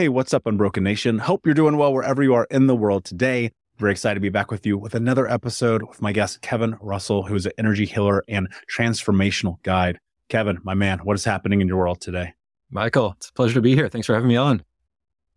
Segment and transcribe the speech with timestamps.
[0.00, 1.18] Hey, what's up, Unbroken Nation?
[1.18, 3.52] Hope you're doing well wherever you are in the world today.
[3.76, 7.24] Very excited to be back with you with another episode with my guest, Kevin Russell,
[7.24, 10.00] who is an energy healer and transformational guide.
[10.30, 12.32] Kevin, my man, what is happening in your world today?
[12.70, 13.90] Michael, it's a pleasure to be here.
[13.90, 14.64] Thanks for having me on.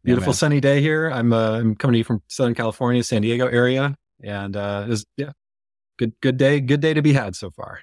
[0.02, 1.10] Beautiful yeah, sunny day here.
[1.10, 5.06] I'm uh, I'm coming to you from Southern California, San Diego area, and uh, is
[5.18, 5.32] yeah,
[5.98, 7.82] good good day, good day to be had so far.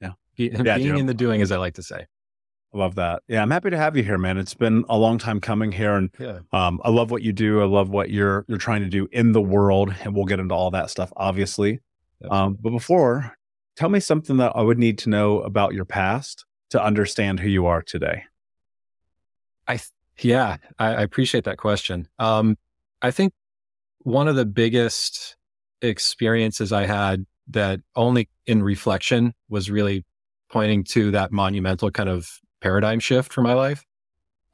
[0.00, 2.06] Yeah, Be, yeah being in the doing, as I like to say.
[2.72, 3.22] I love that.
[3.26, 4.38] Yeah, I'm happy to have you here, man.
[4.38, 6.38] It's been a long time coming here, and yeah.
[6.52, 7.60] um, I love what you do.
[7.60, 10.54] I love what you're you're trying to do in the world, and we'll get into
[10.54, 11.80] all that stuff, obviously.
[12.30, 13.34] Um, but before,
[13.76, 17.48] tell me something that I would need to know about your past to understand who
[17.48, 18.24] you are today.
[19.66, 19.80] I
[20.20, 22.08] Yeah, I, I appreciate that question.
[22.18, 22.56] Um,
[23.02, 23.32] I think
[24.00, 25.36] one of the biggest
[25.82, 30.04] experiences I had that only in reflection was really
[30.50, 32.28] pointing to that monumental kind of
[32.60, 33.84] paradigm shift for my life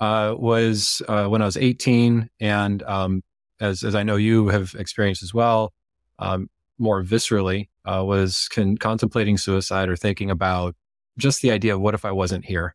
[0.01, 3.23] uh, was uh, when I was 18, and um,
[3.61, 5.73] as as I know you have experienced as well,
[6.19, 6.49] um,
[6.79, 10.75] more viscerally, uh, was con- contemplating suicide or thinking about
[11.19, 12.75] just the idea of what if I wasn't here?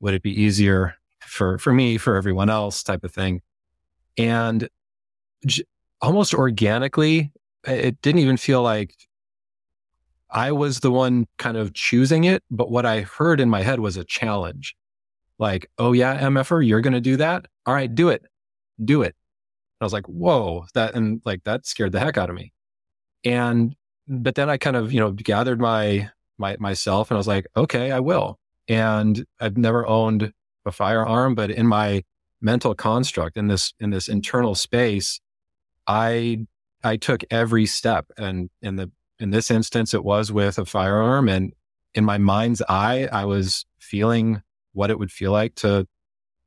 [0.00, 3.42] Would it be easier for for me, for everyone else, type of thing,
[4.16, 4.68] and
[5.44, 5.64] j-
[6.00, 7.32] almost organically,
[7.66, 8.94] it didn't even feel like
[10.30, 13.80] I was the one kind of choosing it, but what I heard in my head
[13.80, 14.74] was a challenge.
[15.38, 17.46] Like, oh yeah, MFR, er, you're going to do that?
[17.64, 18.24] All right, do it.
[18.82, 19.14] Do it.
[19.78, 22.52] And I was like, whoa, that, and like that scared the heck out of me.
[23.24, 23.76] And,
[24.08, 27.46] but then I kind of, you know, gathered my, my, myself and I was like,
[27.56, 28.38] okay, I will.
[28.68, 30.32] And I've never owned
[30.64, 32.02] a firearm, but in my
[32.40, 35.20] mental construct, in this, in this internal space,
[35.86, 36.46] I,
[36.82, 41.28] I took every step and in the, in this instance, it was with a firearm
[41.28, 41.52] and
[41.96, 44.42] in my mind's eye, I was feeling
[44.74, 45.88] what it would feel like to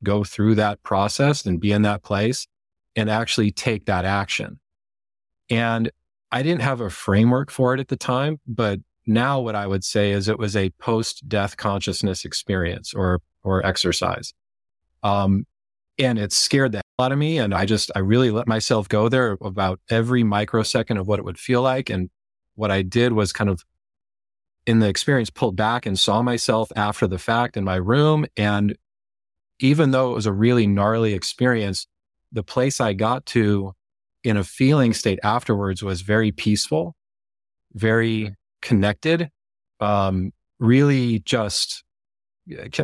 [0.03, 2.47] go through that process and be in that place
[2.95, 4.59] and actually take that action.
[5.49, 5.91] And
[6.31, 9.83] I didn't have a framework for it at the time, but now what I would
[9.83, 14.33] say is it was a post death consciousness experience or, or exercise.
[15.01, 15.47] Um,
[15.97, 17.39] and it scared the hell out of me.
[17.39, 21.25] And I just, I really let myself go there about every microsecond of what it
[21.25, 21.89] would feel like.
[21.89, 22.11] And
[22.59, 23.63] what I did was kind of
[24.65, 28.25] in the experience pulled back and saw myself after the fact in my room.
[28.35, 28.77] And
[29.59, 31.87] even though it was a really gnarly experience,
[32.33, 33.73] the place I got to
[34.25, 36.97] in a feeling state afterwards was very peaceful,
[37.73, 39.29] very connected,
[39.79, 41.85] um, really just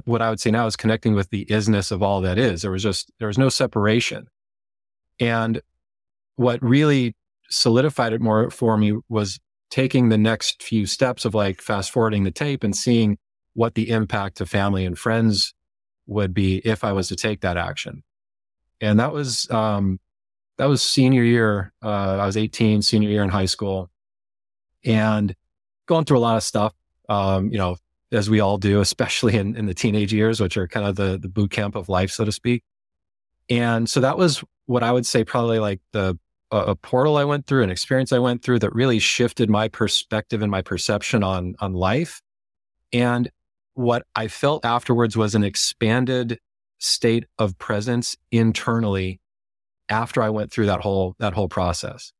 [0.05, 2.61] what I would say now is connecting with the isness of all that is.
[2.61, 4.27] There was just, there was no separation.
[5.19, 5.61] And
[6.37, 7.13] what really
[7.49, 9.37] solidified it more for me was
[9.75, 13.17] taking the next few steps of like fast forwarding the tape and seeing
[13.55, 15.53] what the impact to family and friends
[16.07, 18.01] would be if I was to take that action.
[18.79, 19.99] And that was, um,
[20.57, 21.73] that was senior year.
[21.83, 23.89] Uh, I was 18, senior year in high school
[24.85, 25.35] and
[25.87, 26.73] going through a lot of stuff.
[27.09, 27.75] Um, you know,
[28.13, 31.17] as we all do, especially in, in the teenage years, which are kind of the,
[31.17, 32.63] the boot camp of life, so to speak.
[33.49, 36.17] And so that was what I would say probably like the
[36.51, 39.67] a, a portal I went through, an experience I went through that really shifted my
[39.67, 42.21] perspective and my perception on, on life.
[42.93, 43.29] And
[43.73, 46.39] what I felt afterwards was an expanded
[46.79, 49.19] state of presence internally
[49.89, 52.11] after I went through that whole, that whole process.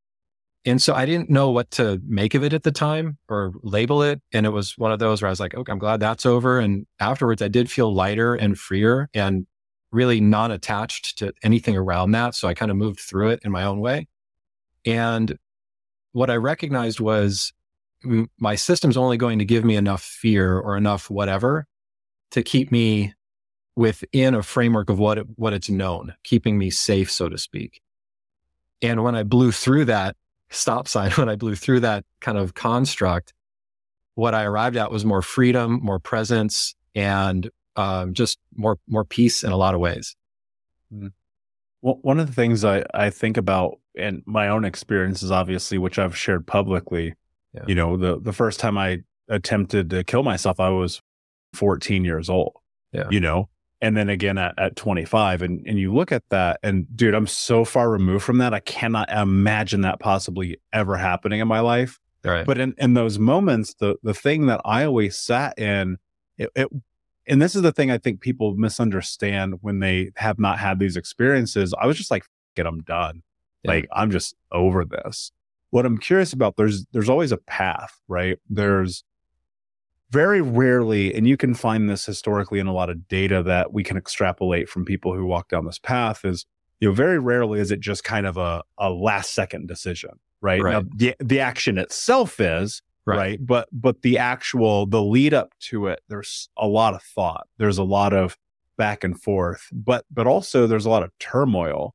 [0.68, 4.02] And so I didn't know what to make of it at the time or label
[4.02, 4.20] it.
[4.34, 6.60] And it was one of those where I was like, okay, I'm glad that's over.
[6.60, 9.46] And afterwards I did feel lighter and freer and
[9.92, 12.34] really non attached to anything around that.
[12.34, 14.08] So I kind of moved through it in my own way.
[14.86, 15.38] And
[16.12, 17.54] what I recognized was
[18.40, 21.68] my system's only going to give me enough fear or enough whatever
[22.32, 23.14] to keep me
[23.76, 27.82] within a framework of what it, what it's known, keeping me safe, so to speak.
[28.82, 30.16] And when I blew through that
[30.50, 33.34] stop sign, when I blew through that kind of construct,
[34.16, 39.44] what I arrived at was more freedom, more presence, and um, just more more peace
[39.44, 40.16] in a lot of ways.
[40.94, 41.12] Mm.
[41.82, 46.00] Well, one of the things I, I think about and my own experiences, obviously, which
[46.00, 47.14] I've shared publicly.
[47.54, 47.64] Yeah.
[47.68, 51.02] You know, the the first time I attempted to kill myself, I was
[51.54, 52.58] 14 years old.
[52.92, 53.08] Yeah.
[53.10, 53.50] You know,
[53.82, 57.28] and then again at, at 25 and, and you look at that and dude i'm
[57.28, 62.00] so far removed from that i cannot imagine that possibly ever happening in my life
[62.24, 62.46] right.
[62.46, 65.98] but in, in those moments the, the thing that i always sat in
[66.38, 66.68] it, it,
[67.28, 70.98] and this is the thing i think people misunderstand when they have not had these
[70.98, 72.24] experiences i was just like
[72.56, 73.22] get i'm done
[73.66, 73.72] yeah.
[73.72, 75.32] Like I'm just over this.
[75.72, 78.38] What I'm curious about, there's, there's always a path, right?
[78.50, 79.04] There's
[80.12, 83.84] very rarely, and you can find this historically in a lot of data that we
[83.84, 86.46] can extrapolate from people who walk down this path is,
[86.80, 90.62] you know, very rarely is it just kind of a, a last second decision, right?
[90.62, 90.72] right.
[90.72, 93.18] Now, the, the action itself is, Right.
[93.18, 93.46] right.
[93.46, 97.46] But, but the actual, the lead up to it, there's a lot of thought.
[97.60, 98.36] There's a lot of
[98.78, 101.94] back and forth, but, but also there's a lot of turmoil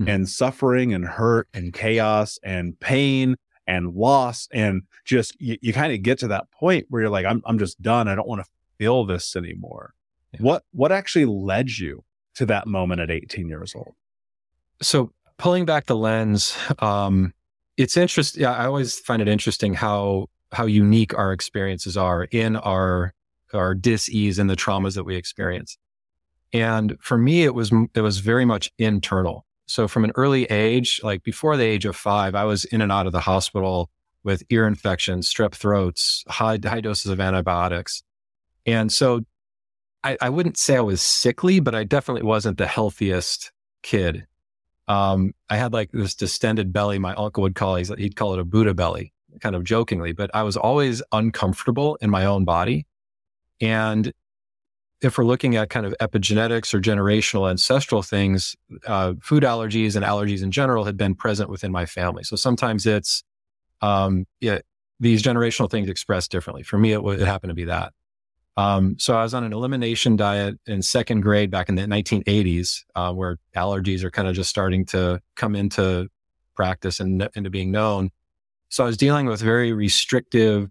[0.00, 0.08] mm-hmm.
[0.08, 5.92] and suffering and hurt and chaos and pain and loss and just you, you kind
[5.92, 8.44] of get to that point where you're like I'm I'm just done I don't want
[8.44, 9.94] to feel this anymore.
[10.32, 10.40] Yeah.
[10.40, 13.94] What what actually led you to that moment at 18 years old?
[14.80, 17.32] So pulling back the lens um
[17.76, 22.56] it's interesting yeah, I always find it interesting how how unique our experiences are in
[22.56, 23.14] our
[23.54, 25.76] our dis-ease and the traumas that we experience.
[26.52, 29.46] And for me, it was, it was very much internal.
[29.66, 32.92] So from an early age, like before the age of five, I was in and
[32.92, 33.90] out of the hospital
[34.24, 38.02] with ear infections, strep throats, high, high doses of antibiotics.
[38.66, 39.24] And so
[40.04, 43.52] I, I wouldn't say I was sickly, but I definitely wasn't the healthiest
[43.82, 44.26] kid.
[44.88, 46.98] Um, I had like this distended belly.
[46.98, 50.42] My uncle would call he'd call it a Buddha belly, kind of jokingly, but I
[50.42, 52.86] was always uncomfortable in my own body.
[53.60, 54.12] And
[55.02, 58.56] if we're looking at kind of epigenetics or generational ancestral things,
[58.86, 62.22] uh, food allergies and allergies in general had been present within my family.
[62.22, 63.24] So sometimes it's,
[63.80, 64.60] um, yeah,
[65.00, 66.62] these generational things expressed differently.
[66.62, 67.92] For me, it, it happened to be that.
[68.56, 72.84] Um, so I was on an elimination diet in second grade back in the 1980s,
[72.94, 76.08] uh, where allergies are kind of just starting to come into
[76.54, 78.10] practice and into being known.
[78.68, 80.68] So I was dealing with very restrictive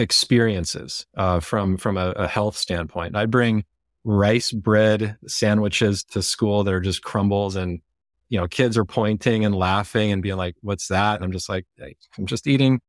[0.00, 3.14] experiences uh, from from a, a, health standpoint.
[3.14, 3.64] I'd bring
[4.04, 7.80] rice bread sandwiches to school that are just crumbles, and
[8.28, 11.48] you know, kids are pointing and laughing and being like, "What's that?" And I'm just
[11.48, 12.80] like, hey, "I'm just eating."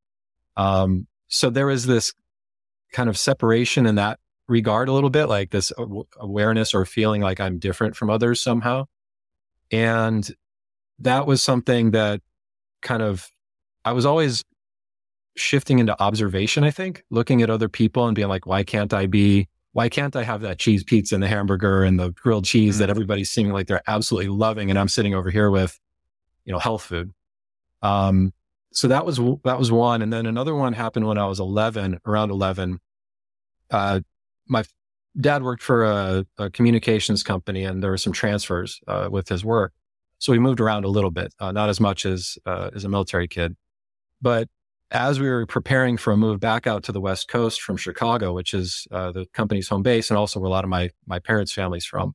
[0.57, 2.13] Um, so there was this
[2.91, 5.71] kind of separation in that regard a little bit, like this
[6.19, 8.85] awareness or feeling like I'm different from others somehow.
[9.71, 10.29] And
[10.99, 12.21] that was something that
[12.81, 13.29] kind of,
[13.85, 14.43] I was always
[15.35, 19.05] shifting into observation, I think, looking at other people and being like, why can't I
[19.05, 22.75] be, why can't I have that cheese pizza and the hamburger and the grilled cheese
[22.75, 22.79] mm-hmm.
[22.81, 24.69] that everybody's seeming like they're absolutely loving?
[24.69, 25.79] And I'm sitting over here with,
[26.45, 27.13] you know, health food.
[27.81, 28.33] Um,
[28.73, 31.99] so that was that was one, and then another one happened when I was 11,
[32.05, 32.79] around 11.
[33.69, 33.99] Uh,
[34.47, 34.63] my
[35.19, 39.43] dad worked for a, a, communications company, and there were some transfers uh, with his
[39.43, 39.73] work,
[40.19, 42.89] so we moved around a little bit, uh, not as much as uh, as a
[42.89, 43.57] military kid.
[44.21, 44.47] But
[44.91, 48.33] as we were preparing for a move back out to the West Coast from Chicago,
[48.33, 51.19] which is uh, the company's home base, and also where a lot of my my
[51.19, 52.13] parents' families from,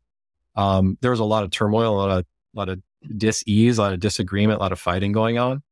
[0.57, 2.81] um, there was a lot of turmoil, a lot of a lot of
[3.17, 5.63] dis-ease, a lot of disagreement, a lot of fighting going on.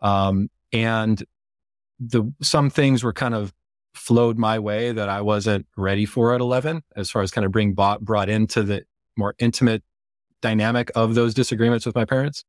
[0.00, 1.22] Um, and
[1.98, 3.52] the, some things were kind of
[3.94, 7.52] flowed my way that I wasn't ready for at 11, as far as kind of
[7.52, 8.84] being brought into the
[9.16, 9.82] more intimate
[10.40, 12.44] dynamic of those disagreements with my parents.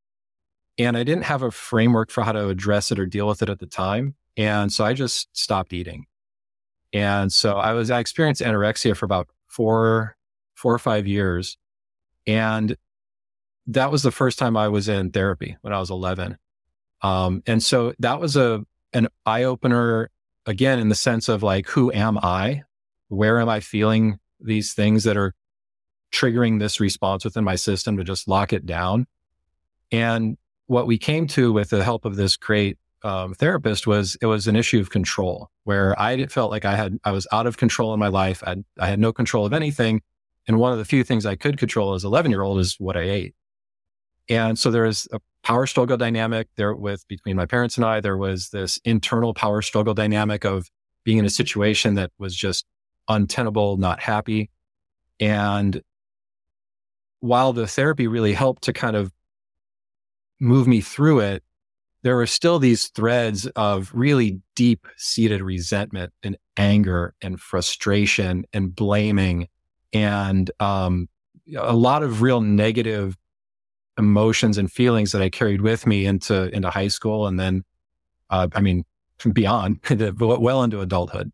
[0.82, 3.50] And I didn't have a framework for how to address it or deal with it
[3.50, 4.16] at the time.
[4.36, 6.06] And so I just stopped eating.
[6.92, 10.18] And so I was, I experienced anorexia for about four,
[10.56, 11.58] four or five years.
[12.26, 12.76] And
[13.68, 16.38] that was the first time I was in therapy when I was 11.
[17.04, 20.10] Um, and so that was a an eye opener
[20.46, 22.64] again in the sense of like, who am I?
[23.08, 25.34] Where am I feeling these things that are
[26.12, 29.06] triggering this response within my system to just lock it down?
[29.92, 30.38] And
[30.72, 34.48] what we came to with the help of this great um, therapist was it was
[34.48, 37.94] an issue of control where I felt like I had I was out of control
[37.94, 38.42] in my life.
[38.48, 40.02] I, I had no control of anything,
[40.48, 42.96] and one of the few things I could control as 11 year old is what
[42.96, 43.36] I ate.
[44.30, 48.00] And so there was a power struggle dynamic there with between my parents and I.
[48.00, 50.72] There was this internal power struggle dynamic of
[51.04, 52.66] being in a situation that was just
[53.10, 54.50] untenable, not happy.
[55.20, 55.82] And
[57.20, 59.12] while the therapy really helped to kind of
[60.42, 61.44] move me through it,
[62.04, 68.76] there were still these threads of really deep seated resentment and anger and frustration and
[68.76, 69.48] blaming
[69.94, 71.08] and um,
[71.58, 73.18] a lot of real negative
[73.98, 77.64] emotions and feelings that I carried with me into into high school, and then,
[78.30, 78.86] uh, I mean,
[79.34, 79.80] beyond,
[80.20, 81.32] well into adulthood.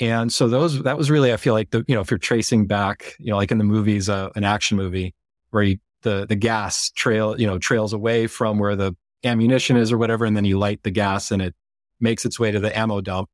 [0.00, 2.66] And so those that was really I feel like the you know if you're tracing
[2.66, 5.14] back, you know, like in the movies, uh, an action movie
[5.50, 8.94] where you, the the gas trail you know trails away from where the
[9.24, 11.54] ammunition is or whatever, and then you light the gas and it
[12.00, 13.28] makes its way to the ammo dump.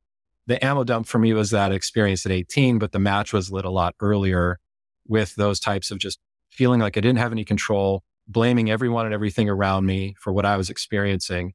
[0.46, 3.64] The ammo dump for me was that experience at 18, but the match was lit
[3.64, 4.58] a lot earlier
[5.06, 6.18] with those types of just
[6.50, 10.46] feeling like I didn't have any control, blaming everyone and everything around me for what
[10.46, 11.52] I was experiencing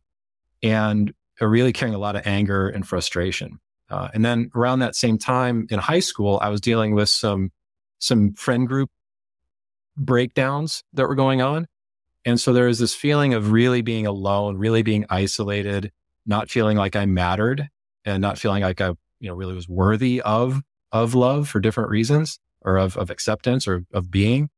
[0.61, 3.59] and really carrying a lot of anger and frustration.
[3.89, 7.51] Uh, and then around that same time in high school, I was dealing with some,
[7.99, 8.89] some friend group
[9.97, 11.67] breakdowns that were going on.
[12.25, 15.91] And so there was this feeling of really being alone, really being isolated,
[16.25, 17.69] not feeling like I mattered
[18.03, 20.61] and not feeling like I, you know, really was worthy of,
[20.91, 24.49] of love for different reasons or of, of acceptance or of being.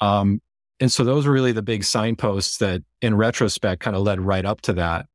[0.00, 0.40] Um,
[0.80, 4.44] and so those were really the big signposts that in retrospect kind of led right
[4.44, 5.06] up to that.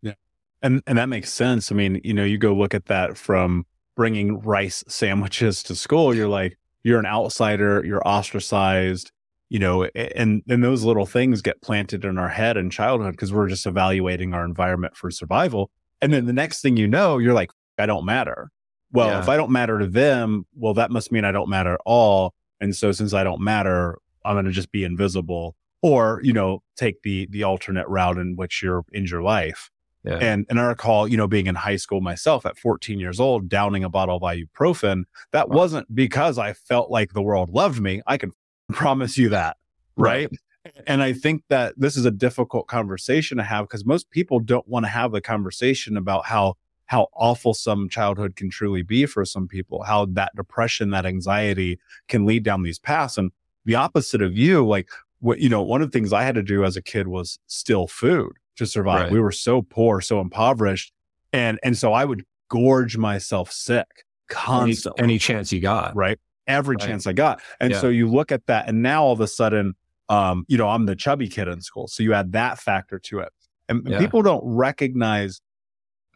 [0.00, 0.14] Yeah.
[0.62, 1.70] And and that makes sense.
[1.70, 3.66] I mean, you know, you go look at that from
[3.96, 9.12] bringing rice sandwiches to school, you're like you're an outsider, you're ostracized,
[9.48, 13.32] you know, and then those little things get planted in our head in childhood because
[13.32, 15.70] we're just evaluating our environment for survival.
[16.00, 18.50] And then the next thing you know, you're like, I don't matter.
[18.92, 19.20] well, yeah.
[19.20, 22.34] if I don't matter to them, well, that must mean I don't matter at all.
[22.60, 26.62] And so since I don't matter, I'm going to just be invisible or, you know,
[26.76, 29.70] take the, the alternate route in which you're in your life.
[30.04, 30.16] Yeah.
[30.16, 33.48] And, and I recall, you know, being in high school myself at 14 years old,
[33.48, 35.04] downing a bottle of ibuprofen.
[35.32, 35.56] That wow.
[35.56, 38.02] wasn't because I felt like the world loved me.
[38.06, 38.32] I can
[38.72, 39.56] promise you that.
[39.96, 40.30] Right.
[40.30, 40.74] right.
[40.86, 44.66] And I think that this is a difficult conversation to have because most people don't
[44.68, 49.24] want to have the conversation about how how awful some childhood can truly be for
[49.24, 51.78] some people, how that depression, that anxiety
[52.08, 53.16] can lead down these paths.
[53.16, 53.30] And
[53.64, 54.88] the opposite of you, like
[55.20, 57.38] what, you know, one of the things I had to do as a kid was
[57.46, 59.04] steal food to survive.
[59.04, 59.12] Right.
[59.12, 60.92] We were so poor, so impoverished.
[61.32, 63.86] And, and so I would gorge myself sick
[64.28, 65.02] constantly.
[65.02, 65.94] Any, any chance you got.
[65.94, 66.18] Right.
[66.46, 66.86] Every right.
[66.86, 67.40] chance I got.
[67.60, 67.80] And yeah.
[67.80, 69.74] so you look at that and now all of a sudden,
[70.08, 71.86] um, you know, I'm the chubby kid in school.
[71.86, 73.32] So you add that factor to it.
[73.68, 73.98] And yeah.
[73.98, 75.40] people don't recognize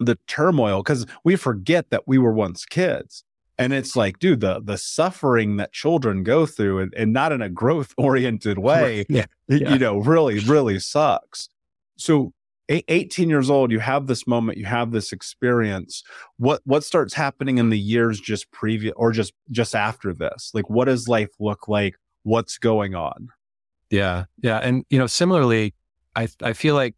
[0.01, 3.25] the turmoil because we forget that we were once kids.
[3.57, 7.41] And it's like, dude, the the suffering that children go through and, and not in
[7.41, 9.27] a growth oriented way, yeah.
[9.47, 9.73] yeah.
[9.73, 11.49] you know, really, really sucks.
[11.97, 12.33] So
[12.69, 16.03] 18 years old, you have this moment, you have this experience.
[16.39, 20.51] What what starts happening in the years just previous or just just after this?
[20.55, 21.97] Like what does life look like?
[22.23, 23.29] What's going on?
[23.91, 24.25] Yeah.
[24.43, 24.59] Yeah.
[24.59, 25.75] And you know, similarly,
[26.17, 26.95] I I feel like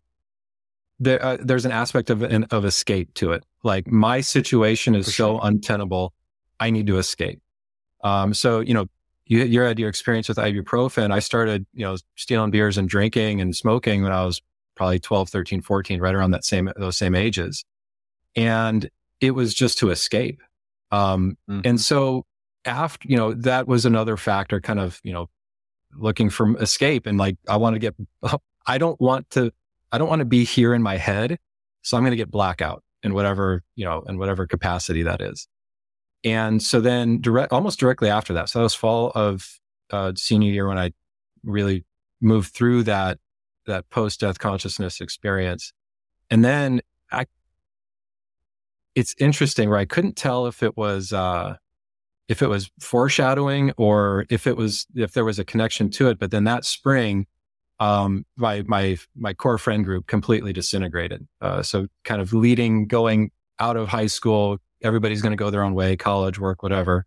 [0.99, 3.45] there, uh, there's an aspect of an, of escape to it.
[3.63, 6.15] Like my situation is so untenable,
[6.61, 7.41] I need to escape.
[8.05, 8.87] Um, so you know,
[9.27, 11.11] you you had your experience with ibuprofen.
[11.11, 14.41] I started, you know, stealing beers and drinking and smoking when I was
[14.77, 17.65] probably 12, 13, 14, right around that same those same ages,
[18.35, 18.89] and
[19.21, 20.41] it was just to escape.
[20.93, 21.63] Um, mm-hmm.
[21.65, 22.25] and so
[22.65, 25.29] after you know that was another factor, kind of you know,
[25.97, 27.95] looking for escape and like I want to get.
[28.69, 29.53] I don't want to
[29.93, 31.39] I don't want to be here in my head.
[31.83, 35.47] So I'm going to get blackout in whatever, you know, in whatever capacity that is.
[36.25, 39.47] And so then direct, almost directly after that, so that was fall of
[39.91, 40.91] uh, senior year when I
[41.45, 41.85] really
[42.21, 43.19] moved through that,
[43.67, 45.73] that post death consciousness experience.
[46.31, 46.81] And then
[47.13, 47.27] I,
[48.95, 51.57] it's interesting where I couldn't tell if it was, uh,
[52.29, 56.19] if it was foreshadowing or if it was, if there was a connection to it.
[56.19, 57.27] But then that spring,
[57.79, 61.27] um, my my my core friend group completely disintegrated.
[61.41, 65.63] Uh, so kind of leading, going out of high school, everybody's going to go their
[65.63, 67.07] own way, college, work, whatever,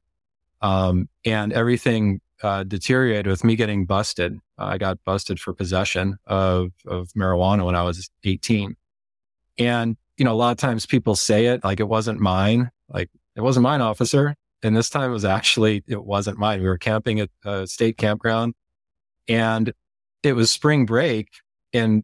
[0.62, 4.38] um, and everything uh, deteriorated with me getting busted.
[4.58, 8.76] I got busted for possession of of marijuana when I was 18,
[9.58, 13.10] and you know a lot of times people say it like it wasn't mine, like
[13.36, 14.36] it wasn't mine, officer.
[14.62, 16.62] And this time it was actually it wasn't mine.
[16.62, 18.54] We were camping at a state campground,
[19.28, 19.74] and
[20.24, 21.30] it was spring break
[21.74, 22.04] and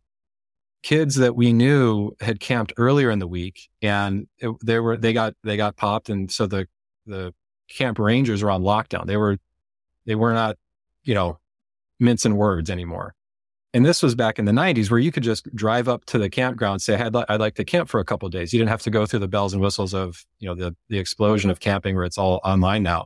[0.83, 5.13] kids that we knew had camped earlier in the week and it, they were they
[5.13, 6.67] got they got popped and so the
[7.07, 7.33] the
[7.67, 9.37] camp rangers were on lockdown they were
[10.05, 10.55] they were not
[11.03, 11.39] you know
[11.99, 13.13] mincing words anymore
[13.73, 16.29] and this was back in the 90s where you could just drive up to the
[16.29, 18.81] campground say I'd, li- I'd like to camp for a couple days you didn't have
[18.83, 21.95] to go through the bells and whistles of you know the the explosion of camping
[21.95, 23.05] where it's all online now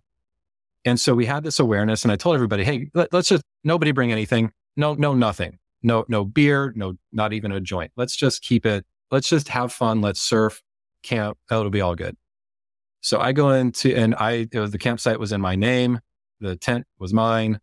[0.85, 3.91] and so we had this awareness and i told everybody hey let, let's just nobody
[3.91, 5.59] bring anything no, no, nothing.
[5.83, 7.91] No, no beer, no, not even a joint.
[7.97, 8.85] Let's just keep it.
[9.11, 9.99] Let's just have fun.
[9.99, 10.61] Let's surf,
[11.03, 11.37] camp.
[11.51, 12.15] It'll be all good.
[13.01, 15.99] So I go into, and I, was, the campsite was in my name.
[16.39, 17.59] The tent was mine.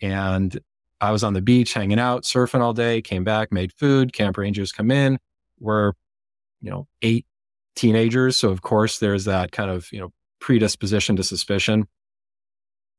[0.00, 0.58] And
[1.00, 4.12] I was on the beach hanging out, surfing all day, came back, made food.
[4.12, 5.18] Camp rangers come in.
[5.58, 5.92] We're,
[6.60, 7.26] you know, eight
[7.76, 8.36] teenagers.
[8.36, 11.86] So of course there's that kind of, you know, predisposition to suspicion.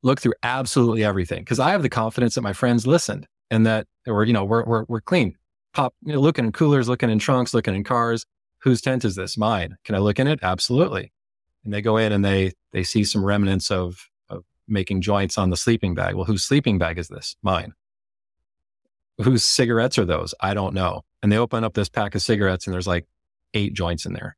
[0.03, 3.87] Look through absolutely everything because I have the confidence that my friends listened and that
[4.05, 5.35] we're, you know, we're, we're, we're clean.
[5.73, 8.25] Pop, you know, looking in coolers, looking in trunks, looking in cars.
[8.59, 9.37] Whose tent is this?
[9.37, 9.77] Mine.
[9.83, 10.39] Can I look in it?
[10.41, 11.11] Absolutely.
[11.63, 13.97] And they go in and they, they see some remnants of, of
[14.67, 16.15] making joints on the sleeping bag.
[16.15, 17.35] Well, whose sleeping bag is this?
[17.41, 17.73] Mine.
[19.19, 20.33] Whose cigarettes are those?
[20.41, 21.03] I don't know.
[21.23, 23.05] And they open up this pack of cigarettes and there's like
[23.53, 24.35] eight joints in there.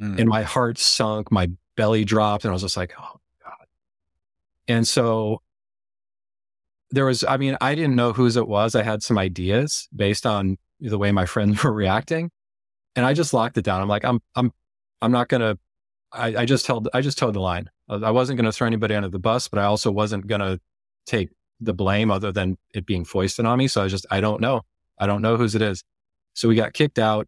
[0.00, 0.18] Mm.
[0.18, 3.66] And my heart sunk, my belly dropped, and I was just like, oh God.
[4.68, 5.42] And so
[6.90, 8.74] there was, I mean, I didn't know whose it was.
[8.74, 12.30] I had some ideas based on the way my friends were reacting.
[12.96, 13.80] And I just locked it down.
[13.80, 14.52] I'm like, I'm, I'm,
[15.00, 15.58] I'm not going to,
[16.12, 17.70] I just held, I just toed the line.
[17.90, 20.60] I wasn't going to throw anybody under the bus, but I also wasn't going to
[21.06, 23.68] take the blame other than it being foisted on me.
[23.68, 24.62] So I was just, I don't know.
[24.98, 25.82] I don't know whose it is.
[26.34, 27.26] So we got kicked out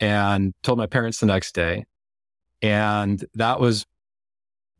[0.00, 1.84] and told my parents the next day.
[2.62, 3.86] And that was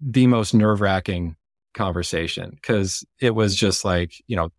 [0.00, 1.36] the most nerve wracking
[1.74, 4.50] conversation because it was just like, you know,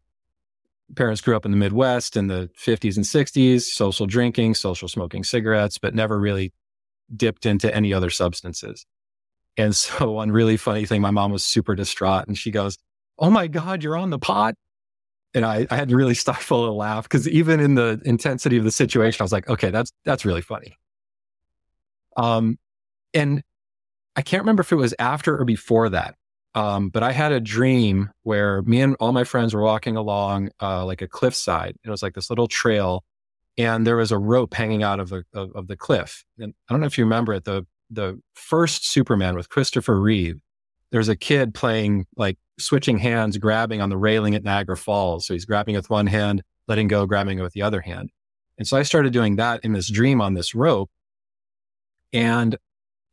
[0.96, 5.24] parents grew up in the Midwest in the 50s and 60s, social drinking, social smoking
[5.24, 6.54] cigarettes, but never really
[7.16, 8.86] dipped into any other substances.
[9.58, 12.78] And so one really funny thing, my mom was super distraught and she goes,
[13.20, 14.56] Oh my God, you're on the pot.
[15.34, 18.64] And I, I had to really stifle a laugh because even in the intensity of
[18.64, 20.78] the situation, I was like, okay, that's, that's really funny.
[22.18, 22.58] Um,
[23.14, 23.44] and
[24.16, 26.16] I can't remember if it was after or before that.
[26.54, 30.50] Um, but I had a dream where me and all my friends were walking along,
[30.62, 31.78] uh, like a cliffside.
[31.86, 33.06] It was like this little trail
[33.58, 36.26] and there was a rope hanging out of the, of, of the cliff.
[36.38, 40.42] And I don't know if you remember it, the, the first Superman with Christopher Reeve,
[40.92, 45.26] there's a kid playing like switching hands, grabbing on the railing at Niagara Falls.
[45.26, 48.10] So he's grabbing with one hand, letting go, grabbing it with the other hand.
[48.58, 50.90] And so I started doing that in this dream on this rope.
[52.14, 52.58] And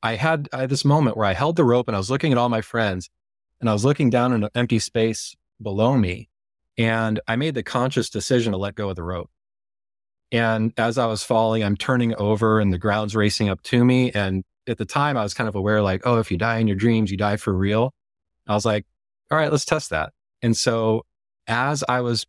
[0.03, 2.33] I had, I had this moment where I held the rope and I was looking
[2.33, 3.11] at all my friends
[3.61, 6.29] and I was looking down in an empty space below me.
[6.77, 9.31] And I made the conscious decision to let go of the rope.
[10.31, 14.13] And as I was falling, I'm turning over and the ground's racing up to me.
[14.13, 16.67] And at the time, I was kind of aware, like, oh, if you die in
[16.67, 17.93] your dreams, you die for real.
[18.47, 18.87] I was like,
[19.31, 20.13] all right, let's test that.
[20.43, 21.05] And so
[21.47, 22.27] as I was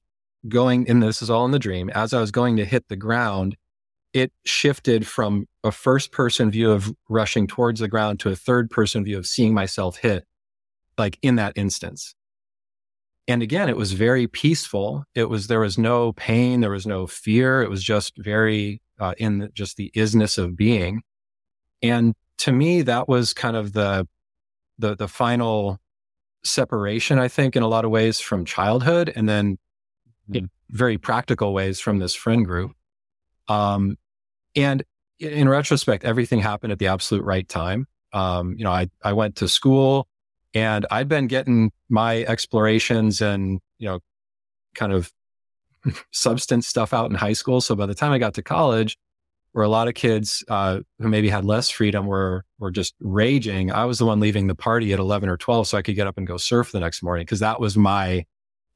[0.48, 2.96] going, and this is all in the dream, as I was going to hit the
[2.96, 3.56] ground,
[4.14, 8.70] it shifted from a first person view of rushing towards the ground to a third
[8.70, 10.26] person view of seeing myself hit,
[10.98, 12.16] like in that instance.
[13.28, 15.04] And again, it was very peaceful.
[15.14, 16.62] It was, there was no pain.
[16.62, 17.62] There was no fear.
[17.62, 21.04] It was just very, uh, in the, just the isness of being.
[21.84, 24.08] And to me, that was kind of the,
[24.78, 25.80] the, the final
[26.44, 29.58] separation, I think, in a lot of ways from childhood and then
[30.32, 32.72] in very practical ways from this friend group.
[33.48, 33.98] Um,
[34.56, 34.84] and
[35.20, 37.88] in retrospect, everything happened at the absolute right time.
[38.14, 40.08] Um, you know, I, I went to school
[40.54, 44.00] and I'd been getting my explorations and, you know,
[44.76, 45.12] kind of
[46.12, 47.60] substance stuff out in high school.
[47.62, 48.98] So by the time I got to college,
[49.60, 53.74] where a lot of kids uh, who maybe had less freedom were were just raging.
[53.74, 56.08] I was the one leaving the party at eleven or twelve, so I could get
[56.08, 58.26] up and go surf the next morning because that was my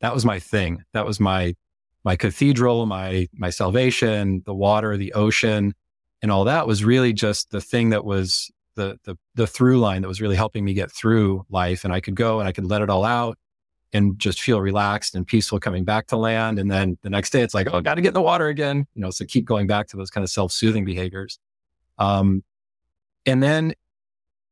[0.02, 0.84] that was my thing.
[0.92, 1.56] That was my
[2.04, 5.74] my cathedral, my my salvation, the water, the ocean,
[6.22, 10.02] and all that was really just the thing that was the the the through line
[10.02, 11.86] that was really helping me get through life.
[11.86, 13.38] And I could go and I could let it all out
[13.94, 16.58] and just feel relaxed and peaceful coming back to land.
[16.58, 18.88] And then the next day it's like, oh, got to get in the water again.
[18.96, 21.40] You know, so keep going back to those kind of self-soothing behaviors.
[22.00, 22.44] Um,
[23.26, 23.74] and then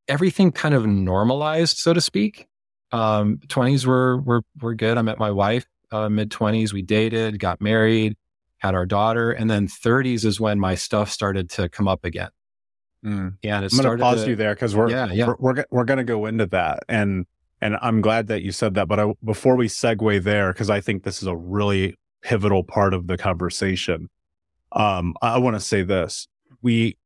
[0.07, 2.47] everything kind of normalized, so to speak.
[2.91, 4.97] Um, 20s were, were, were good.
[4.97, 6.71] I met my wife, uh, mid 20s.
[6.71, 8.17] We dated, got married,
[8.59, 9.31] had our daughter.
[9.31, 12.29] And then 30s is when my stuff started to come up again.
[13.03, 13.37] Mm.
[13.43, 15.27] And it I'm going to pause you there because we're, yeah, yeah.
[15.27, 16.83] we're, we're, we're going to go into that.
[16.87, 17.25] And
[17.61, 18.87] and I'm glad that you said that.
[18.87, 22.93] But I, before we segue there, because I think this is a really pivotal part
[22.93, 24.09] of the conversation,
[24.71, 26.27] um, I want to say this:
[26.61, 26.97] we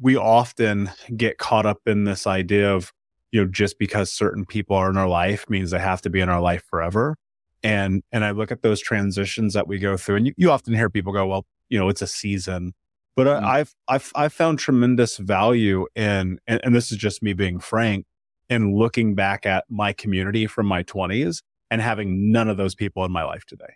[0.00, 2.92] we often get caught up in this idea of
[3.30, 6.20] you know just because certain people are in our life means they have to be
[6.20, 7.16] in our life forever.
[7.62, 10.74] And and I look at those transitions that we go through, and you, you often
[10.74, 12.72] hear people go, "Well, you know, it's a season."
[13.16, 13.44] But mm-hmm.
[13.44, 17.60] I, I've I've I've found tremendous value in, and, and this is just me being
[17.60, 18.06] frank,
[18.50, 23.04] and looking back at my community from my 20s and having none of those people
[23.04, 23.74] in my life today.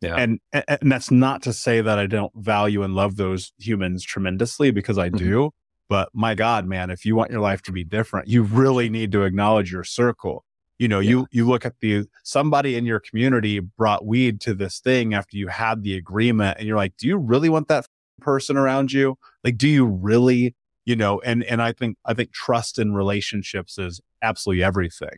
[0.00, 0.16] Yeah.
[0.16, 4.70] And, and that's not to say that I don't value and love those humans tremendously
[4.70, 5.16] because I mm-hmm.
[5.16, 5.50] do.
[5.88, 9.12] But my God, man, if you want your life to be different, you really need
[9.12, 10.44] to acknowledge your circle.
[10.78, 11.10] You know, yeah.
[11.10, 15.36] you, you look at the, somebody in your community brought weed to this thing after
[15.36, 17.86] you had the agreement and you're like, do you really want that
[18.20, 19.16] person around you?
[19.44, 23.78] Like, do you really you know, and, and I think, I think trust in relationships
[23.78, 25.16] is absolutely everything.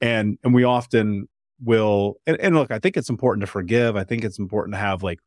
[0.00, 1.28] And, and we often
[1.62, 3.96] will, and, and look, I think it's important to forgive.
[3.96, 5.20] I think it's important to have like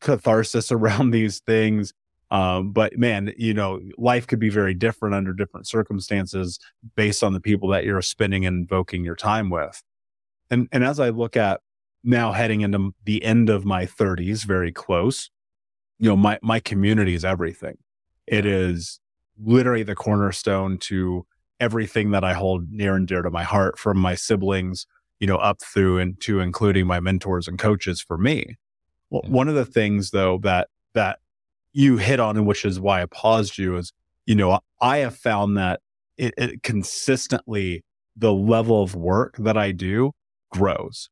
[0.00, 1.92] catharsis around these things.
[2.30, 6.58] Um, but man, you know, life could be very different under different circumstances
[6.96, 9.82] based on the people that you're spending and invoking your time with.
[10.50, 11.60] And, and as I look at
[12.02, 15.30] now heading into the end of my thirties, very close,
[15.98, 17.78] you know, my, my community is everything.
[18.26, 19.00] It is
[19.42, 21.26] literally the cornerstone to
[21.60, 24.86] everything that I hold near and dear to my heart from my siblings,
[25.20, 28.56] you know, up through and to including my mentors and coaches for me.
[29.10, 31.20] Well, one of the things though that, that
[31.72, 33.92] you hit on and which is why I paused you is,
[34.26, 35.80] you know, I have found that
[36.16, 37.84] it, it consistently
[38.16, 40.12] the level of work that I do
[40.50, 41.10] grows.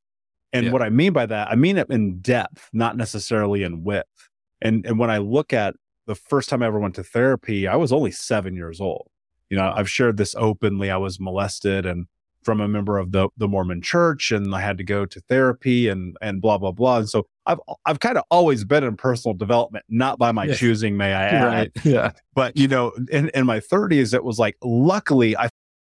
[0.53, 0.73] And yeah.
[0.73, 4.31] what I mean by that, I mean it in depth, not necessarily in width.
[4.63, 5.75] And, and when I look at
[6.07, 9.09] the first time I ever went to therapy, I was only seven years old.
[9.51, 10.91] You know, I've shared this openly.
[10.91, 12.07] I was molested and
[12.43, 15.89] from a member of the, the Mormon church and I had to go to therapy
[15.89, 16.99] and, and blah, blah, blah.
[16.99, 20.55] And so I've, I've kind of always been in personal development, not by my yeah.
[20.55, 21.45] choosing, may I add.
[21.45, 21.73] Right.
[21.85, 22.13] Yeah.
[22.35, 25.49] But, you know, in, in my thirties, it was like, luckily I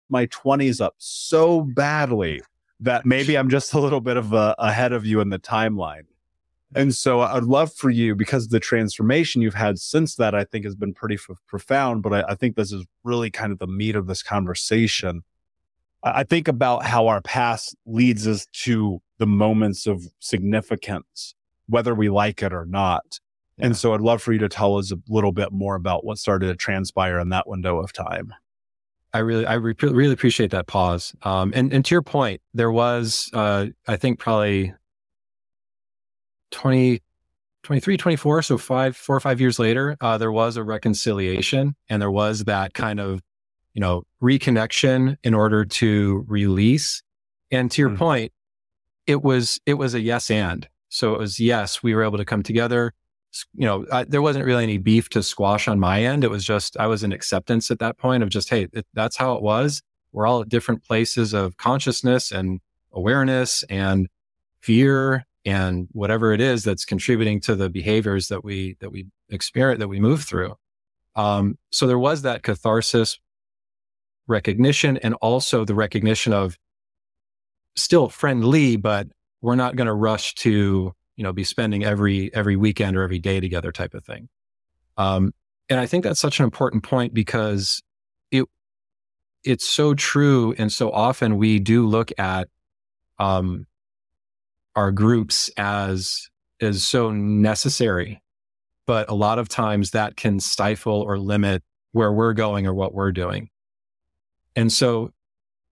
[0.10, 2.41] my 20s up so badly
[2.82, 6.04] that maybe I'm just a little bit of a, ahead of you in the timeline.
[6.76, 10.64] And so I'd love for you because the transformation you've had since that, I think
[10.66, 12.02] has been pretty f- profound.
[12.02, 15.24] But I, I, think this is really kind of the meat of this conversation.
[16.04, 21.36] I, I think about how our past leads us to the moments of significance,
[21.68, 23.20] whether we like it or not.
[23.58, 23.68] Yeah.
[23.68, 26.18] And so I'd love for you to tell us a little bit more about what
[26.18, 28.34] started to transpire in that window of time.
[29.14, 31.14] I really, I re- really appreciate that pause.
[31.24, 34.74] Um, and, and to your point, there was, uh, I think probably
[36.52, 37.02] 20,
[37.64, 38.42] 23, 24.
[38.42, 42.46] So five, four or five years later, uh, there was a reconciliation and there was
[42.46, 43.22] that kind of,
[43.74, 47.02] you know, reconnection in order to release.
[47.52, 48.00] And to your mm-hmm.
[48.00, 48.34] point,
[49.08, 50.68] it was, it was a yes and.
[50.90, 52.94] So it was yes, we were able to come together
[53.54, 56.24] you know, I, there wasn't really any beef to squash on my end.
[56.24, 59.18] It was just, I was in acceptance at that point of just, Hey, it, that's
[59.18, 59.82] how it was.
[60.12, 62.60] We're all at different places of consciousness and
[62.92, 64.08] awareness and
[64.62, 69.80] fear and whatever it is that's contributing to the behaviors that we, that we experience,
[69.80, 70.56] that we move through.
[71.16, 73.20] Um, so there was that catharsis
[74.28, 76.58] recognition and also the recognition of
[77.76, 79.08] still friendly, but
[79.42, 83.20] we're not going to rush to you know, be spending every, every weekend or every
[83.20, 84.28] day together type of thing.
[84.98, 85.34] Um,
[85.70, 87.84] and I think that's such an important point because
[88.32, 88.46] it,
[89.44, 90.56] it's so true.
[90.58, 92.48] And so often we do look at,
[93.20, 93.68] um,
[94.76, 96.30] our groups as,
[96.60, 98.22] is so necessary.
[98.88, 102.94] But a lot of times that can stifle or limit where we're going or what
[102.94, 103.50] we're doing.
[104.56, 105.12] And so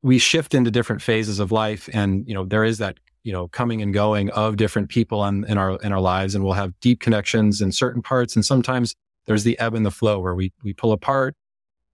[0.02, 3.48] we shift into different phases of life and you know there is that you know
[3.50, 6.78] coming and going of different people in, in our in our lives and we'll have
[6.80, 10.52] deep connections in certain parts and sometimes there's the ebb and the flow where we
[10.64, 11.36] we pull apart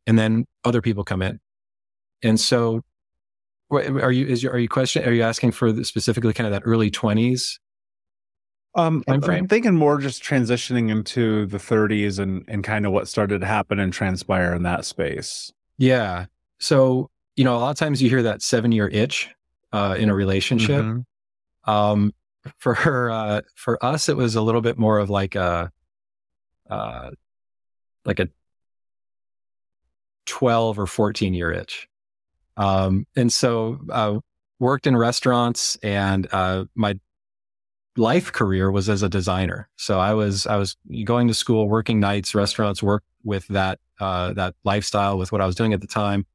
[0.06, 1.39] and then other people come in
[2.22, 2.82] and so
[3.71, 6.54] are you is your, are you question are you asking for the, specifically kind of
[6.54, 7.60] that early 20s
[8.78, 13.39] um, I'm thinking more just transitioning into the 30s and and kind of what started
[13.39, 15.49] to happen and transpire in that space.
[15.78, 16.25] Yeah.
[16.60, 19.30] So you know, a lot of times you hear that seven year itch
[19.71, 20.84] uh, in a relationship.
[20.84, 21.69] Mm-hmm.
[21.69, 22.13] Um,
[22.58, 25.71] for her, uh, for us, it was a little bit more of like a,
[26.69, 27.10] uh,
[28.06, 28.30] like a
[30.28, 31.88] 12 or 14 year itch.
[32.58, 34.20] Um, and so, uh,
[34.60, 37.00] worked in restaurants and, uh, my
[37.98, 39.70] life career was as a designer.
[39.76, 44.34] So I was, I was going to school, working nights, restaurants, work with that, uh,
[44.34, 46.26] that lifestyle with what I was doing at the time,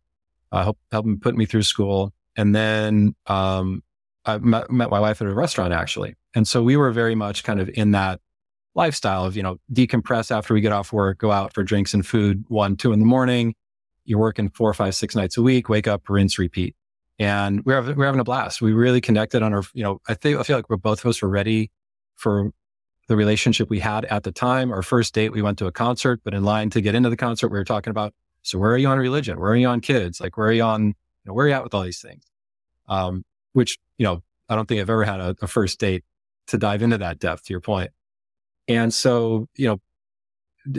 [0.53, 2.13] uh, help, helping put me through school.
[2.37, 3.83] And then, um,
[4.25, 6.15] I met, met my wife at a restaurant actually.
[6.35, 8.21] And so we were very much kind of in that
[8.75, 12.07] lifestyle of, you know, decompress after we get off work, go out for drinks and
[12.07, 13.55] food one, two in the morning.
[14.11, 16.75] You're working four, five, six nights a week, wake up, rinse, repeat.
[17.21, 18.61] And we're, we're having a blast.
[18.61, 21.07] We really connected on our, you know, I think, I feel like we're both of
[21.07, 21.71] us were ready
[22.17, 22.51] for
[23.07, 24.73] the relationship we had at the time.
[24.73, 27.17] Our first date, we went to a concert, but in line to get into the
[27.17, 29.39] concert, we were talking about, so where are you on religion?
[29.39, 30.21] Where are you on kids?
[30.21, 30.95] Like, where are you on, you
[31.27, 32.25] know, where are you at with all these things?
[32.89, 36.05] Um, which, you know, I don't think I've ever had a, a first date
[36.49, 37.91] to dive into that depth to your point.
[38.67, 39.81] And so, you know,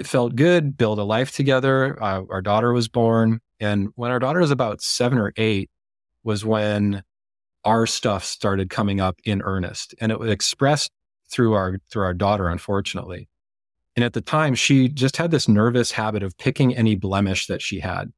[0.06, 2.02] felt good, build a life together.
[2.02, 3.40] Uh, our daughter was born.
[3.60, 5.70] And when our daughter was about seven or eight
[6.24, 7.04] was when
[7.64, 10.92] our stuff started coming up in earnest and it was expressed
[11.32, 13.30] through our, through our daughter, unfortunately.
[13.96, 17.62] And at the time, she just had this nervous habit of picking any blemish that
[17.62, 18.12] she had.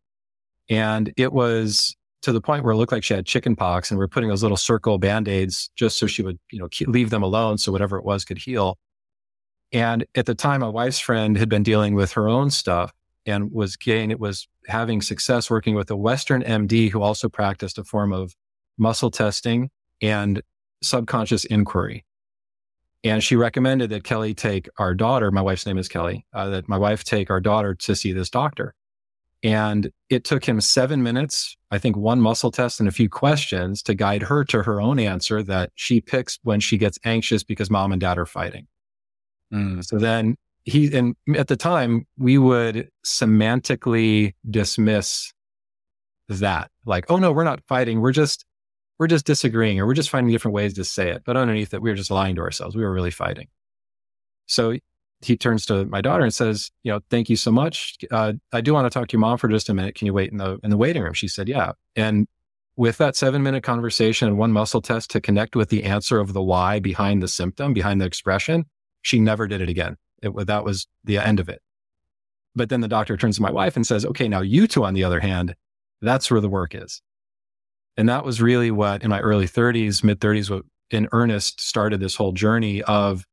[0.70, 3.98] And it was to the point where it looked like she had chicken pox and
[3.98, 7.24] we are putting those little circle band-aids just so she would, you know, leave them
[7.24, 7.58] alone.
[7.58, 8.78] So whatever it was could heal.
[9.74, 12.94] And at the time, my wife's friend had been dealing with her own stuff
[13.26, 17.80] and was getting, it was having success working with a Western MD who also practiced
[17.80, 18.36] a form of
[18.78, 20.42] muscle testing and
[20.84, 22.06] subconscious inquiry.
[23.04, 26.70] And she recommended that Kelly take our daughter, my wife's name is Kelly, uh, that
[26.70, 28.76] my wife take our daughter to see this doctor.
[29.42, 33.84] And it took him seven minutes, I think one muscle test and a few questions
[33.84, 37.70] to guide her to her own answer that she picks when she gets anxious because
[37.70, 38.68] mom and dad are fighting.
[39.54, 39.86] Mm.
[39.86, 45.32] So then he, and at the time, we would semantically dismiss
[46.30, 48.02] that like, oh no, we're not fighting.
[48.02, 48.46] We're just,
[48.98, 51.24] we're just disagreeing or we're just finding different ways to say it.
[51.26, 52.76] But underneath it, we were just lying to ourselves.
[52.76, 53.48] We were really fighting.
[54.46, 54.78] So
[55.22, 57.96] he turns to my daughter and says, you know, thank you so much.
[58.12, 59.96] Uh, I do want to talk to your mom for just a minute.
[59.96, 61.14] Can you wait in the, in the waiting room?
[61.14, 61.74] She said, yeah.
[61.96, 62.28] And
[62.76, 66.34] with that seven minute conversation and one muscle test to connect with the answer of
[66.34, 68.66] the why behind the symptom, behind the expression,
[69.04, 69.98] she never did it again.
[70.24, 71.62] It, that was the end of it.
[72.56, 74.96] But then the doctor turns to my wife and says, okay, now you two, on
[74.96, 75.56] the other hand,
[76.02, 77.02] That's where the work is.
[77.96, 82.00] And that was really what in my early 30s, mid 30s, what in earnest started
[82.00, 83.26] this whole journey of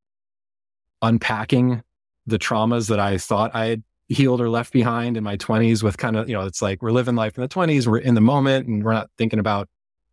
[1.01, 1.81] unpacking
[2.27, 5.97] the traumas that I thought I had healed or left behind in my 20s with
[5.97, 8.21] kind of, you know, it's like we're living life in the 20s, we're in the
[8.21, 9.67] moment and we're not thinking about,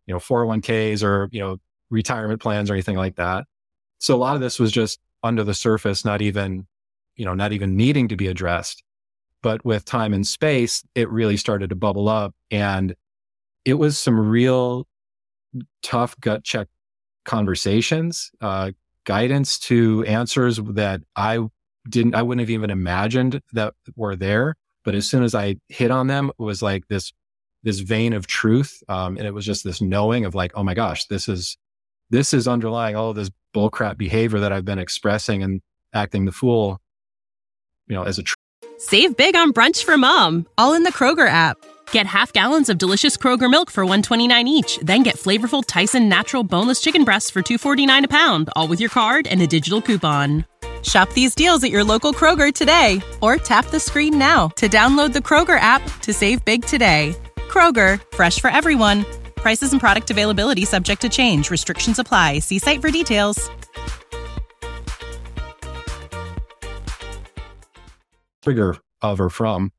[0.07, 1.57] you know, 401ks or, you know,
[1.89, 3.45] retirement plans or anything like that.
[3.99, 6.67] So a lot of this was just under the surface, not even,
[7.15, 8.83] you know, not even needing to be addressed.
[9.41, 12.95] But with time and space, it really started to bubble up and
[13.65, 14.87] it was some real
[15.81, 16.67] tough gut check
[17.25, 18.71] conversations, uh,
[19.05, 21.39] guidance to answers that I
[21.87, 24.55] didn't, I wouldn't have even imagined that were there.
[24.83, 27.11] But as soon as I hit on them, it was like this,
[27.63, 28.81] this vein of truth.
[28.87, 31.57] Um, and it was just this knowing of like, oh my gosh, this is,
[32.09, 35.61] this is underlying all of this bullcrap behavior that I've been expressing and
[35.93, 36.79] acting the fool,
[37.87, 38.23] you know, as a.
[38.23, 38.35] Tr-
[38.77, 41.57] Save big on brunch for mom, all in the Kroger app.
[41.91, 46.43] Get half gallons of delicious Kroger milk for 129 each, then get flavorful Tyson natural
[46.43, 50.45] boneless chicken breasts for 249 a pound, all with your card and a digital coupon.
[50.83, 55.13] Shop these deals at your local Kroger today or tap the screen now to download
[55.13, 57.15] the Kroger app to save big today.
[57.49, 59.05] Kroger, fresh for everyone.
[59.41, 61.49] Prices and product availability subject to change.
[61.49, 62.39] Restrictions apply.
[62.39, 63.49] See site for details.
[68.41, 69.71] Trigger of or from.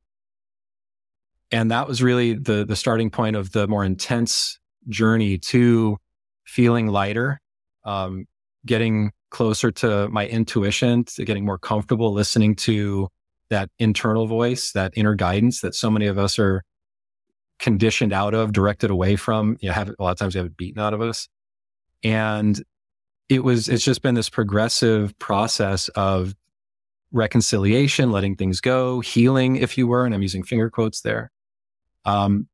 [1.52, 5.98] And that was really the the starting point of the more intense journey to
[6.44, 7.40] feeling lighter,
[7.84, 8.26] um,
[8.66, 13.08] getting closer to my intuition, to getting more comfortable listening to
[13.48, 16.62] that internal voice, that inner guidance that so many of us are
[17.60, 19.56] conditioned out of, directed away from.
[19.60, 21.28] You know, have a lot of times we have it beaten out of us.
[22.02, 22.60] And
[23.28, 26.34] it was, it's just been this progressive process of
[27.12, 31.30] reconciliation, letting things go, healing, if you were, and I'm using finger quotes there.
[32.04, 32.48] Um,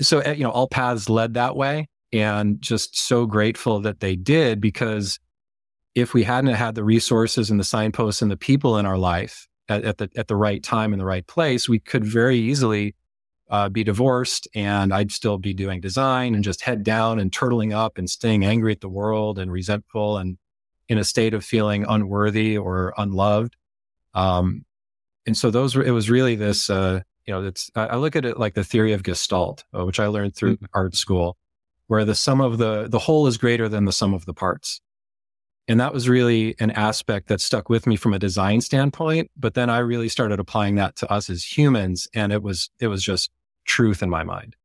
[0.00, 4.16] so, eh, you know, all paths led that way and just so grateful that they
[4.16, 5.18] did because
[5.94, 9.48] if we hadn't had the resources and the signposts and the people in our life
[9.68, 12.94] at, at the, at the right time in the right place, we could very easily
[13.52, 17.72] uh, be divorced and I'd still be doing design and just head down and turtling
[17.74, 20.38] up and staying angry at the world and resentful and
[20.88, 23.54] in a state of feeling unworthy or unloved.
[24.14, 24.64] Um,
[25.26, 28.24] and so those were, it was really this, uh, you know, it's, I look at
[28.24, 30.64] it like the theory of Gestalt, uh, which I learned through mm-hmm.
[30.72, 31.36] art school,
[31.88, 34.80] where the sum of the, the whole is greater than the sum of the parts.
[35.68, 39.30] And that was really an aspect that stuck with me from a design standpoint.
[39.36, 42.08] But then I really started applying that to us as humans.
[42.14, 43.30] And it was, it was just
[43.64, 44.56] truth in my mind.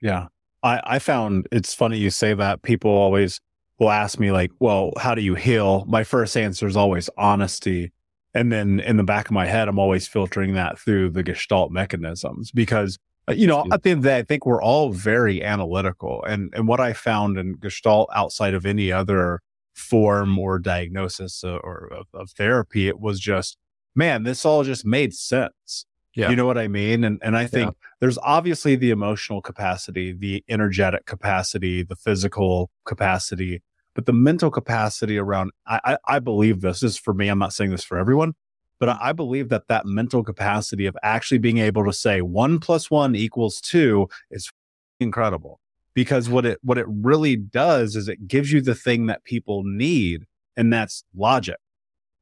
[0.00, 0.28] Yeah.
[0.62, 2.62] I, I found it's funny you say that.
[2.62, 3.40] People always
[3.78, 5.84] will ask me, like, well, how do you heal?
[5.88, 7.92] My first answer is always honesty.
[8.34, 11.72] And then in the back of my head, I'm always filtering that through the gestalt
[11.72, 12.98] mechanisms because,
[13.28, 16.22] uh, you know, at the end of the day, I think we're all very analytical.
[16.24, 19.40] And, and what I found in gestalt outside of any other
[19.74, 23.56] form or diagnosis or, or of, of therapy, it was just,
[23.94, 25.86] man, this all just made sense.
[26.14, 26.30] Yeah.
[26.30, 27.04] You know what I mean?
[27.04, 27.88] And and I think yeah.
[28.00, 33.62] there's obviously the emotional capacity, the energetic capacity, the physical capacity,
[33.94, 37.28] but the mental capacity around, I, I, I believe this, this is for me.
[37.28, 38.34] I'm not saying this for everyone,
[38.78, 42.58] but I, I believe that that mental capacity of actually being able to say one
[42.58, 44.50] plus one equals two is
[44.98, 45.60] incredible
[45.94, 49.62] because what it, what it really does is it gives you the thing that people
[49.64, 50.24] need.
[50.56, 51.56] And that's logic.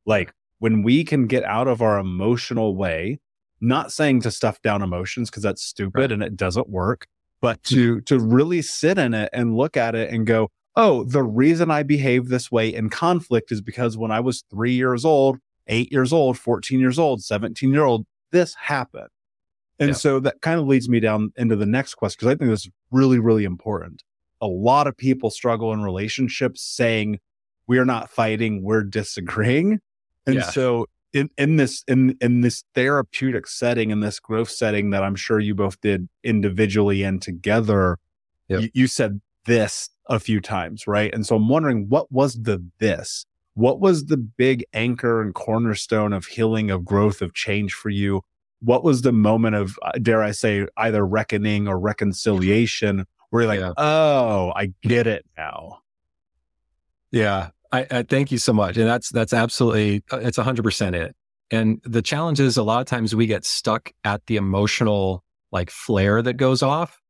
[0.07, 3.18] Like when we can get out of our emotional way,
[3.61, 6.12] not saying to stuff down emotions because that's stupid right.
[6.12, 7.07] and it doesn't work,
[7.40, 11.23] but to, to really sit in it and look at it and go, oh, the
[11.23, 15.38] reason I behave this way in conflict is because when I was three years old,
[15.66, 19.09] eight years old, 14 years old, 17 year old, this happened.
[19.81, 19.94] And yeah.
[19.94, 22.66] so that kind of leads me down into the next question because I think this
[22.66, 24.03] is really, really important.
[24.40, 27.18] A lot of people struggle in relationships saying,
[27.66, 29.81] we are not fighting, we're disagreeing.
[30.27, 30.51] And yeah.
[30.51, 35.16] so in, in this in in this therapeutic setting, in this growth setting that I'm
[35.16, 37.99] sure you both did individually and together,
[38.49, 38.62] yep.
[38.62, 41.12] you, you said this a few times, right?
[41.14, 43.24] And so I'm wondering what was the this?
[43.55, 48.22] What was the big anchor and cornerstone of healing, of growth, of change for you?
[48.61, 53.49] What was the moment of, uh, dare I say, either reckoning or reconciliation where you're
[53.49, 53.72] like, yeah.
[53.76, 55.80] oh, I get it now?
[57.11, 57.51] Yeah.
[57.71, 58.77] I, I, thank you so much.
[58.77, 61.14] And that's, that's absolutely, uh, it's hundred percent it.
[61.51, 65.71] And the challenge is a lot of times we get stuck at the emotional like
[65.71, 67.01] flare that goes off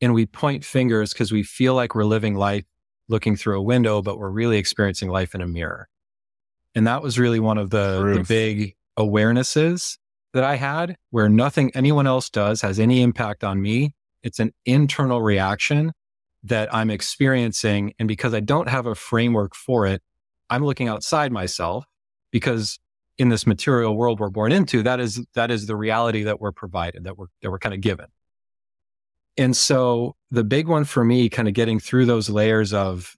[0.00, 2.64] and we point fingers because we feel like we're living life
[3.08, 5.88] looking through a window, but we're really experiencing life in a mirror.
[6.74, 9.98] And that was really one of the, the big awarenesses
[10.32, 14.52] that I had where nothing anyone else does has any impact on me It's an
[14.64, 15.92] internal reaction
[16.44, 17.94] that I'm experiencing.
[17.98, 20.02] And because I don't have a framework for it,
[20.48, 21.84] I'm looking outside myself
[22.30, 22.78] because
[23.18, 26.52] in this material world we're born into, that is, that is the reality that we're
[26.52, 28.06] provided, that we're, that we're kind of given.
[29.36, 33.16] And so the big one for me, kind of getting through those layers of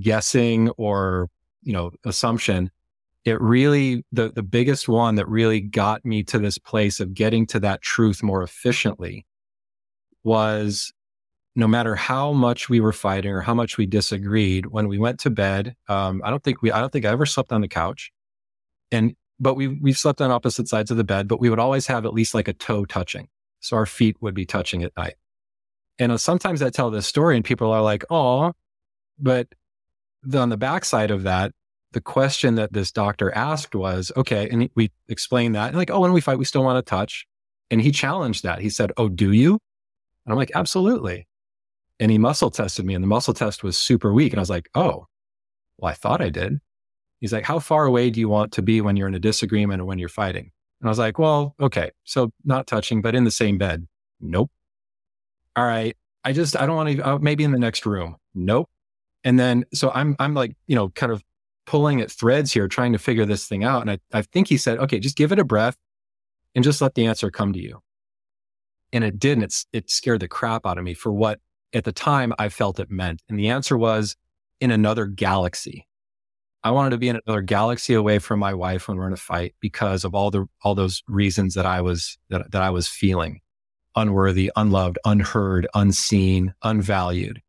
[0.00, 1.28] guessing or,
[1.62, 2.70] you know, assumption,
[3.24, 7.46] it really, the, the biggest one that really got me to this place of getting
[7.48, 9.26] to that truth more efficiently
[10.24, 10.92] was
[11.54, 15.20] no matter how much we were fighting or how much we disagreed, when we went
[15.20, 17.68] to bed, um, I don't think we, I don't think I ever slept on the
[17.68, 18.10] couch.
[18.90, 21.86] And, but we, we slept on opposite sides of the bed, but we would always
[21.88, 23.28] have at least like a toe touching.
[23.60, 25.14] So our feet would be touching at night.
[25.98, 28.52] And uh, sometimes I tell this story and people are like, oh,
[29.18, 29.48] but
[30.22, 31.52] the, on the backside of that,
[31.92, 34.48] the question that this doctor asked was, okay.
[34.48, 37.26] And we explained that and like, oh, when we fight, we still want to touch.
[37.70, 38.60] And he challenged that.
[38.60, 39.58] He said, oh, do you?
[40.24, 41.26] And I'm like, absolutely
[42.02, 44.32] and he muscle tested me and the muscle test was super weak.
[44.32, 45.06] And I was like, oh,
[45.78, 46.58] well, I thought I did.
[47.20, 49.80] He's like, how far away do you want to be when you're in a disagreement
[49.80, 50.50] or when you're fighting?
[50.80, 51.92] And I was like, well, okay.
[52.02, 53.86] So not touching, but in the same bed.
[54.20, 54.50] Nope.
[55.54, 55.96] All right.
[56.24, 58.16] I just, I don't want to, uh, maybe in the next room.
[58.34, 58.68] Nope.
[59.22, 61.22] And then, so I'm, I'm like, you know, kind of
[61.66, 63.82] pulling at threads here, trying to figure this thing out.
[63.82, 65.76] And I, I think he said, okay, just give it a breath
[66.56, 67.80] and just let the answer come to you.
[68.92, 69.44] And it didn't.
[69.44, 71.38] It's, it scared the crap out of me for what
[71.72, 73.22] at the time I felt it meant.
[73.28, 74.16] And the answer was
[74.60, 75.86] in another galaxy.
[76.64, 79.16] I wanted to be in another galaxy away from my wife when we're in a
[79.16, 82.86] fight because of all the all those reasons that I was that, that I was
[82.86, 83.40] feeling
[83.96, 87.42] unworthy, unloved, unheard, unseen, unvalued.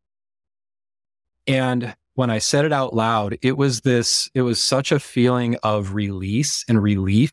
[1.46, 5.56] And when I said it out loud, it was this, it was such a feeling
[5.62, 7.32] of release and relief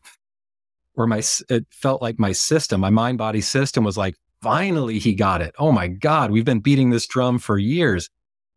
[0.94, 5.14] where my, it felt like my system, my mind body system was like, finally he
[5.14, 5.54] got it.
[5.58, 8.10] Oh my God, we've been beating this drum for years.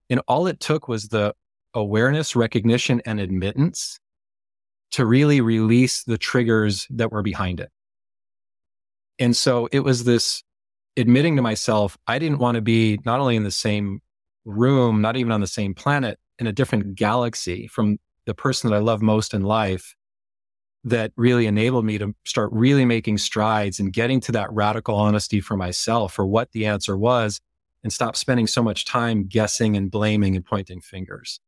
[0.10, 1.34] And all it took was the
[1.74, 4.00] awareness, recognition, and admittance
[4.92, 7.70] to really release the triggers that were behind it.
[9.20, 10.44] And so it was this
[10.98, 14.02] admitting to myself, I didn't want to be not only in the same
[14.46, 18.76] room, not even on the same planet, in a different galaxy from the person that
[18.76, 19.96] I love most in life
[20.86, 25.42] that really enabled me to start really making strides and getting to that radical honesty
[25.42, 27.42] for myself for what the answer was
[27.84, 31.40] and stop spending so much time guessing and blaming and pointing fingers.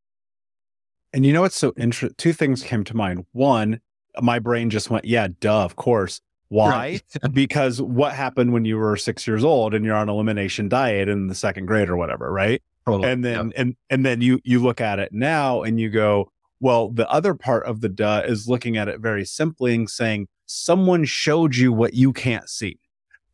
[1.14, 2.16] And you know what's so interesting?
[2.18, 3.26] Two things came to mind.
[3.32, 3.80] One,
[4.22, 6.20] my brain just went, yeah, duh, of course.
[6.50, 6.70] Why?
[6.70, 7.04] Right.
[7.34, 11.28] because what happened when you were six years old and you're on elimination diet in
[11.28, 12.62] the second grade or whatever, right?
[12.88, 13.12] Totally.
[13.12, 13.54] And then yep.
[13.58, 17.34] and and then you you look at it now and you go, well, the other
[17.34, 21.72] part of the duh is looking at it very simply and saying, someone showed you
[21.72, 22.80] what you can't see.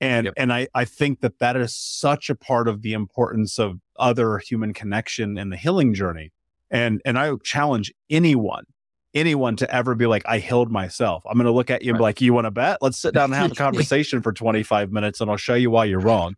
[0.02, 0.34] And, yep.
[0.36, 4.38] and I, I think that that is such a part of the importance of other
[4.40, 6.32] human connection in the healing journey.
[6.70, 8.66] And, and I challenge anyone,
[9.14, 11.24] anyone to ever be like, I healed myself.
[11.26, 12.80] I'm going to look at you and be like, you want to bet?
[12.82, 15.86] Let's sit down and have a conversation for 25 minutes and I'll show you why
[15.86, 16.36] you're wrong.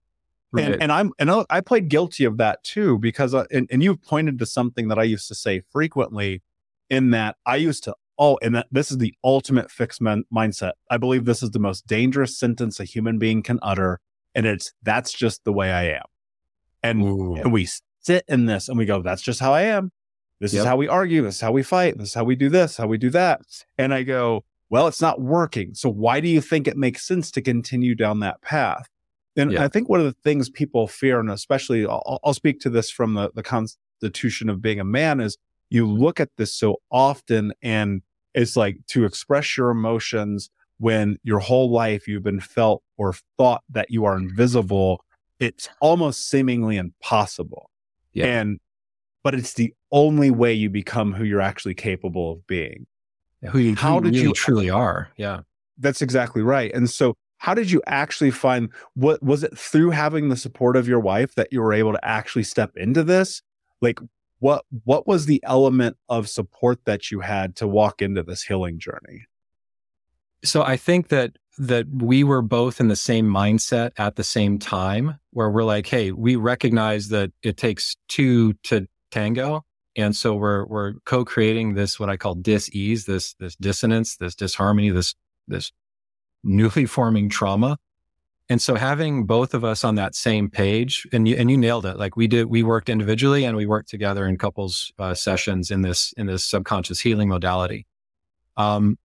[0.52, 0.66] Right.
[0.66, 4.04] And, and I'm, and I played guilty of that too, because, uh, and, and you've
[4.04, 6.44] pointed to something that I used to say frequently
[6.90, 10.74] in that I used to oh, and that this is the ultimate fixed man- mindset.
[10.90, 14.00] I believe this is the most dangerous sentence a human being can utter,
[14.34, 16.04] and it's that's just the way I am.
[16.84, 17.02] And,
[17.40, 17.68] and we
[18.02, 19.92] sit in this and we go, that's just how I am.
[20.40, 20.62] This yep.
[20.62, 21.24] is how we argue.
[21.24, 21.98] This is how we fight.
[21.98, 23.42] This is how we do this, how we do that.
[23.78, 25.74] And I go, well, it's not working.
[25.74, 28.88] So why do you think it makes sense to continue down that path?
[29.36, 29.64] And yeah.
[29.64, 32.92] I think one of the things people fear, and especially I'll, I'll speak to this
[32.92, 35.38] from the, the constitution of being a man, is
[35.70, 38.02] you look at this so often and
[38.34, 43.64] it's like to express your emotions when your whole life you've been felt or thought
[43.70, 45.02] that you are invisible
[45.40, 47.70] it's almost seemingly impossible.
[48.14, 48.40] Yeah.
[48.40, 48.60] and
[49.24, 52.86] but it's the only way you become who you're actually capable of being.
[53.42, 55.10] Yeah, who you how did really you truly are.
[55.18, 55.42] Yeah.
[55.80, 56.72] That's exactly right.
[56.74, 60.88] And so how did you actually find what was it through having the support of
[60.88, 63.42] your wife that you were able to actually step into this?
[63.82, 64.00] Like
[64.46, 68.78] what what was the element of support that you had to walk into this healing
[68.78, 69.26] journey?
[70.44, 74.60] So i think that that we were both in the same mindset at the same
[74.60, 79.64] time where we're like hey we recognize that it takes two to tango.
[79.96, 84.92] And so we're we're co-creating this what i call dis-ease this this dissonance this disharmony
[84.92, 85.16] this
[85.48, 85.72] this
[86.44, 87.78] newly forming trauma
[88.50, 91.86] and so having both of us on that same page, and you, and you nailed
[91.86, 91.98] it.
[91.98, 95.82] Like we did, we worked individually and we worked together in couples uh, sessions in
[95.82, 97.88] this in this subconscious healing modality.
[98.58, 98.98] Um,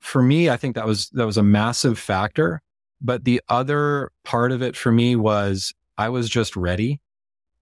[0.00, 2.60] for me, I think that was that was a massive factor
[3.00, 7.00] But the other part of it for me was I was just ready.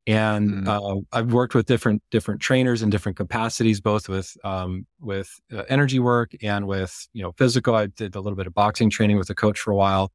[0.07, 0.69] And mm.
[0.69, 5.63] uh, I've worked with different different trainers in different capacities, both with um, with uh,
[5.69, 7.75] energy work and with you know physical.
[7.75, 10.13] I did a little bit of boxing training with a coach for a while,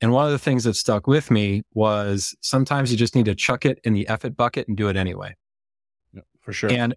[0.00, 3.34] and one of the things that stuck with me was sometimes you just need to
[3.34, 5.34] chuck it in the effort bucket and do it anyway.
[6.12, 6.70] Yeah, for sure.
[6.70, 6.94] And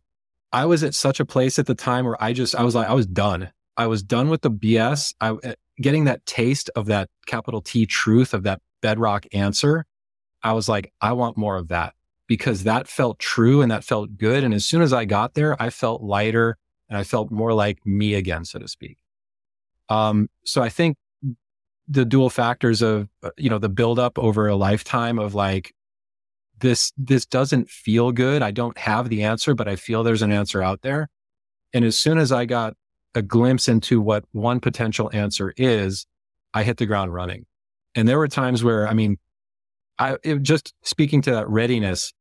[0.51, 2.87] I was at such a place at the time where I just I was like
[2.87, 3.51] I was done.
[3.75, 5.13] I was done with the BS.
[5.21, 9.85] I uh, getting that taste of that capital T truth of that bedrock answer.
[10.43, 11.93] I was like, I want more of that
[12.27, 14.43] because that felt true and that felt good.
[14.43, 16.57] And as soon as I got there, I felt lighter
[16.89, 18.97] and I felt more like me again, so to speak.
[19.89, 20.97] Um, so I think
[21.87, 25.73] the dual factors of, uh, you know, the buildup over a lifetime of like,
[26.59, 28.41] this, this doesn't feel good.
[28.41, 31.07] I don't have the answer, but I feel there's an answer out there.
[31.73, 32.73] And as soon as I got
[33.13, 36.07] a glimpse into what one potential answer is,
[36.53, 37.45] I hit the ground running.
[37.95, 39.17] And there were times where, I mean,
[39.99, 42.13] I it, just speaking to that readiness,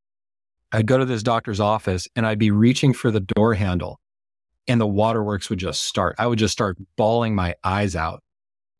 [0.72, 4.00] I'd go to this doctor's office and I'd be reaching for the door handle
[4.68, 6.16] and the waterworks would just start.
[6.18, 8.22] I would just start bawling my eyes out.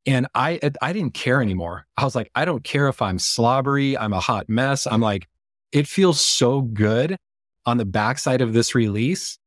[0.07, 1.87] And I, I didn't care anymore.
[1.97, 3.99] I was like, I don't care if I'm slobbery.
[3.99, 4.87] I'm a hot mess.
[4.87, 5.29] I'm like,
[5.73, 7.17] it feels so good
[7.65, 9.39] on the backside of this release.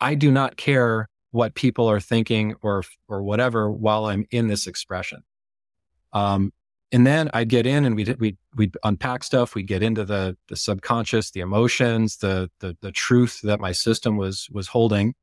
[0.00, 4.66] I do not care what people are thinking or or whatever while I'm in this
[4.66, 5.22] expression.
[6.12, 6.52] Um,
[6.92, 9.54] and then I'd get in and we'd we'd we'd unpack stuff.
[9.54, 14.16] We'd get into the the subconscious, the emotions, the the the truth that my system
[14.16, 15.14] was was holding.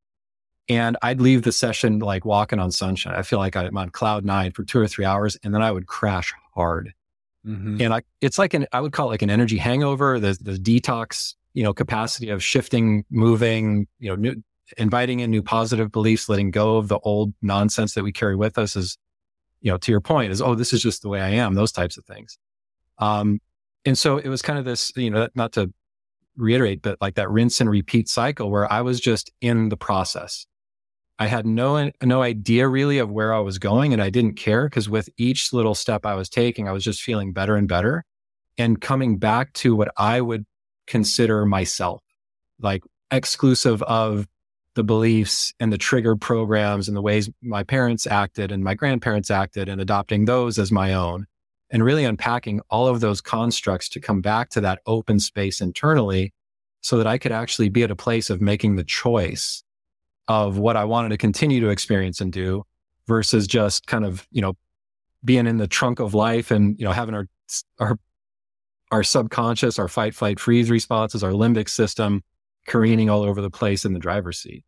[0.69, 3.15] And I'd leave the session like walking on sunshine.
[3.15, 5.71] I feel like I'm on cloud nine for two or three hours, and then I
[5.71, 6.93] would crash hard.
[7.45, 7.81] Mm-hmm.
[7.81, 10.19] And I, it's like an I would call it like an energy hangover.
[10.19, 14.43] The the detox, you know, capacity of shifting, moving, you know, new,
[14.77, 18.57] inviting in new positive beliefs, letting go of the old nonsense that we carry with
[18.57, 18.97] us is,
[19.61, 21.71] you know, to your point is, oh, this is just the way I am, those
[21.71, 22.37] types of things.
[22.99, 23.39] Um,
[23.85, 25.73] and so it was kind of this, you know, not to
[26.35, 30.45] reiterate, but like that rinse and repeat cycle where I was just in the process.
[31.21, 34.69] I had no, no idea really of where I was going and I didn't care
[34.69, 38.05] because with each little step I was taking, I was just feeling better and better
[38.57, 40.45] and coming back to what I would
[40.87, 42.01] consider myself,
[42.61, 44.27] like exclusive of
[44.75, 49.29] the beliefs and the trigger programs and the ways my parents acted and my grandparents
[49.29, 51.25] acted and adopting those as my own
[51.69, 56.33] and really unpacking all of those constructs to come back to that open space internally
[56.81, 59.63] so that I could actually be at a place of making the choice
[60.29, 62.63] of what I wanted to continue to experience and do
[63.07, 64.53] versus just kind of, you know,
[65.25, 67.27] being in the trunk of life and, you know, having our,
[67.79, 67.97] our,
[68.91, 72.23] our subconscious, our fight, flight, freeze responses, our limbic system
[72.67, 74.63] careening all over the place in the driver's seat.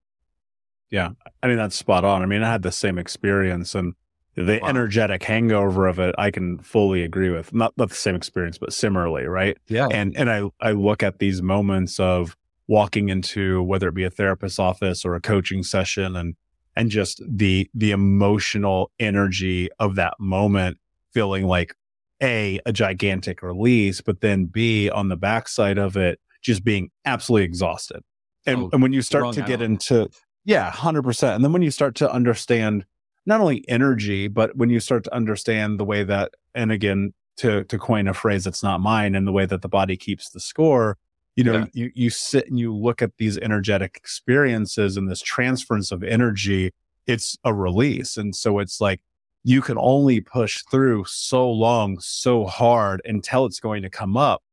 [0.89, 1.11] Yeah.
[1.43, 2.23] I mean, that's spot on.
[2.23, 3.93] I mean, I had the same experience and
[4.35, 4.69] the wow.
[4.69, 7.53] energetic hangover of it, I can fully agree with.
[7.53, 9.57] Not, not the same experience, but similarly, right?
[9.67, 9.87] Yeah.
[9.91, 12.35] And, and I, I look at these moments of
[12.71, 16.35] walking into whether it be a therapist's office or a coaching session and,
[16.73, 20.77] and just the, the emotional energy of that moment
[21.13, 21.75] feeling like
[22.23, 27.43] A, a gigantic release, but then B, on the backside of it, just being absolutely
[27.43, 28.03] exhausted.
[28.45, 30.09] And, oh, and when you start to get into
[30.45, 31.35] yeah, 100%.
[31.35, 32.85] And then when you start to understand
[33.25, 37.65] not only energy, but when you start to understand the way that, and again, to,
[37.65, 40.39] to coin a phrase that's not mine and the way that the body keeps the
[40.39, 40.97] score,
[41.35, 41.65] you know, yeah.
[41.73, 46.73] you, you sit and you look at these energetic experiences and this transference of energy,
[47.07, 48.17] it's a release.
[48.17, 49.01] And so it's like,
[49.43, 54.43] you can only push through so long, so hard until it's going to come up.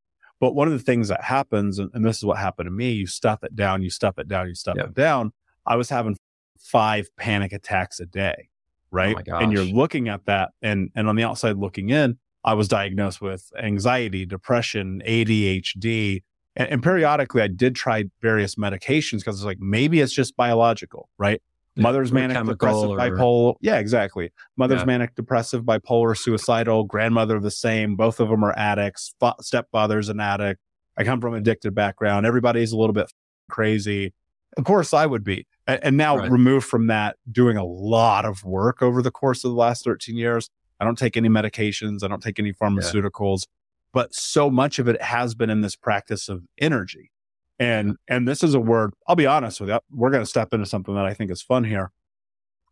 [0.41, 2.93] But one of the things that happens, and, and this is what happened to me,
[2.93, 4.85] you stuff it down, you stuff it down, you stuff yeah.
[4.85, 5.33] it down
[5.69, 6.17] I was having
[6.59, 8.35] five panic attacks a day.
[8.49, 9.29] Oh right.
[9.31, 12.69] Oh and you're looking at that and, and on the outside looking in, I was
[12.69, 16.23] diagnosed with anxiety, depression, ADHD.
[16.59, 21.09] And, and periodically I did try various medications because it's like, maybe it's just biological,
[21.17, 21.41] right?
[21.77, 22.99] Mother's manic depressive or...
[22.99, 23.55] bipolar.
[23.61, 24.33] Yeah, exactly.
[24.57, 24.87] Mother's yeah.
[24.87, 26.85] manic depressive bipolar suicidal.
[26.85, 27.95] Grandmother the same.
[27.95, 29.15] Both of them are addicts.
[29.21, 30.61] Fa- stepfather's an addict.
[30.97, 32.27] I come from an addicted background.
[32.27, 33.13] Everybody's a little bit
[33.49, 34.13] crazy.
[34.57, 35.47] Of course I would be.
[35.69, 36.29] And, and now right.
[36.29, 40.17] removed from that, doing a lot of work over the course of the last 13
[40.17, 40.51] years.
[40.81, 42.03] I don't take any medications.
[42.03, 43.45] I don't take any pharmaceuticals.
[43.93, 47.11] But so much of it has been in this practice of energy.
[47.59, 49.81] And, and this is a word, I'll be honest with you.
[49.91, 51.91] We're going to step into something that I think is fun here.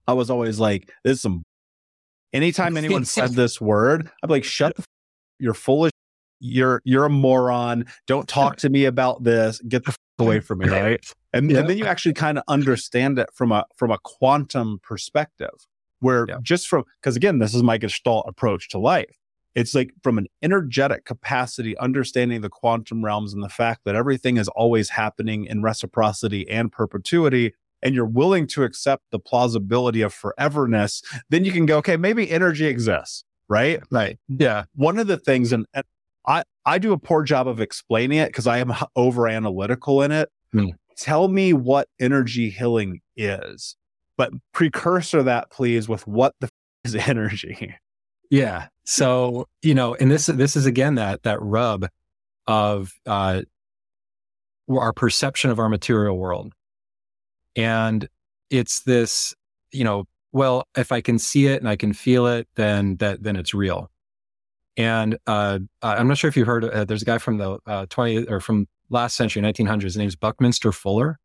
[0.06, 1.42] I was always like, this is some,
[2.32, 4.86] anytime anyone said this word, I'd be like, shut the, f-
[5.40, 5.90] you're foolish.
[6.38, 7.86] You're, you're a moron.
[8.06, 9.60] Don't talk to me about this.
[9.66, 10.68] Get the f- away from me.
[10.68, 11.04] Right.
[11.32, 11.58] And, yeah.
[11.58, 15.50] and then you actually kind of understand it from a from a quantum perspective,
[16.00, 16.38] where Yeah.
[16.40, 19.14] just from, because again, this is my Gestalt approach to life.
[19.56, 24.36] It's like from an energetic capacity, understanding the quantum realms and the fact that everything
[24.36, 27.54] is always happening in reciprocity and perpetuity.
[27.82, 32.30] And you're willing to accept the plausibility of foreverness, then you can go, okay, maybe
[32.30, 33.80] energy exists, right?
[33.90, 34.18] Right.
[34.28, 34.64] Yeah.
[34.74, 35.84] one of the things, and, and
[36.26, 40.12] I, I do a poor job of explaining it because I am over analytical in
[40.12, 40.28] it.
[40.52, 40.68] Hmm.
[40.98, 43.76] Tell me what energy healing is,
[44.18, 46.50] but precursor that, please, with what the f-
[46.84, 47.74] is energy.
[48.30, 48.68] Yeah.
[48.84, 51.88] So, you know, and this this is again that that rub
[52.46, 53.42] of uh
[54.70, 56.52] our perception of our material world.
[57.54, 58.08] And
[58.50, 59.34] it's this,
[59.72, 63.22] you know, well, if I can see it and I can feel it, then that
[63.22, 63.90] then it's real.
[64.76, 66.64] And uh, I'm not sure if you heard.
[66.64, 69.82] Uh, there's a guy from the uh, 20 or from last century, 1900s.
[69.84, 71.18] His name's Buckminster Fuller.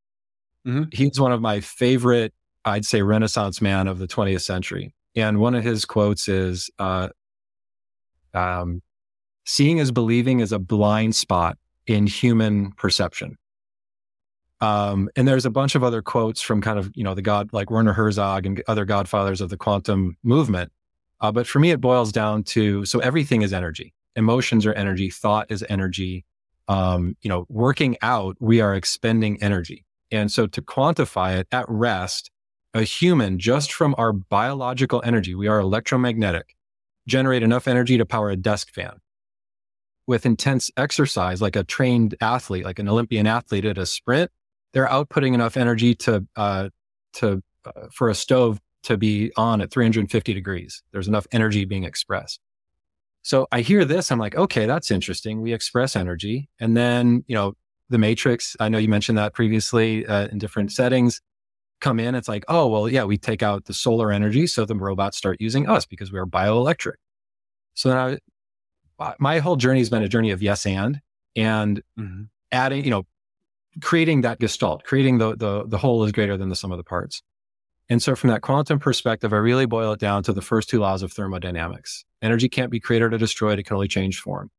[0.66, 0.93] Mhm.
[0.93, 2.34] He's one of my favorite,
[2.64, 4.93] I'd say, Renaissance man of the 20th century.
[5.16, 7.09] And one of his quotes is, uh,
[8.34, 8.82] um,
[9.45, 11.57] "Seeing is believing is a blind spot
[11.88, 13.38] in human perception."
[14.62, 17.49] Um, and there's a bunch of other quotes from kind of you know the god
[17.51, 20.72] like Werner Herzog and other godfathers of the quantum movement.
[21.20, 23.93] Uh, but for me, it boils down to so everything is energy.
[24.16, 25.09] Emotions are energy.
[25.09, 26.26] Thought is energy.
[26.68, 29.86] Um, you know, working out, we are expending energy.
[30.12, 32.32] And so to quantify it at rest,
[32.74, 36.55] a human just from our biological energy, we are electromagnetic,
[37.07, 38.99] generate enough energy to power a desk fan.
[40.07, 44.32] With intense exercise, like a trained athlete, like an Olympian athlete at a sprint,
[44.74, 46.69] they're outputting enough energy to uh,
[47.13, 50.82] to uh, for a stove to be on at 350 degrees.
[50.91, 52.39] There's enough energy being expressed.
[53.22, 55.41] So I hear this, I'm like, okay, that's interesting.
[55.41, 57.53] We express energy, and then you know
[57.89, 58.55] the matrix.
[58.59, 61.22] I know you mentioned that previously uh, in different settings.
[61.82, 64.75] Come in, it's like, oh well, yeah, we take out the solar energy, so the
[64.75, 66.93] robots start using us because we are bioelectric.
[67.73, 68.19] So then
[68.99, 71.01] I, my whole journey has been a journey of yes and
[71.36, 72.23] and mm-hmm.
[72.51, 73.03] adding, you know,
[73.82, 76.84] creating that gestalt, creating the the the whole is greater than the sum of the
[76.84, 77.21] parts.
[77.89, 80.79] And so from that quantum perspective, I really boil it down to the first two
[80.79, 82.05] laws of thermodynamics.
[82.21, 84.49] Energy can't be created or destroyed, it can only change form.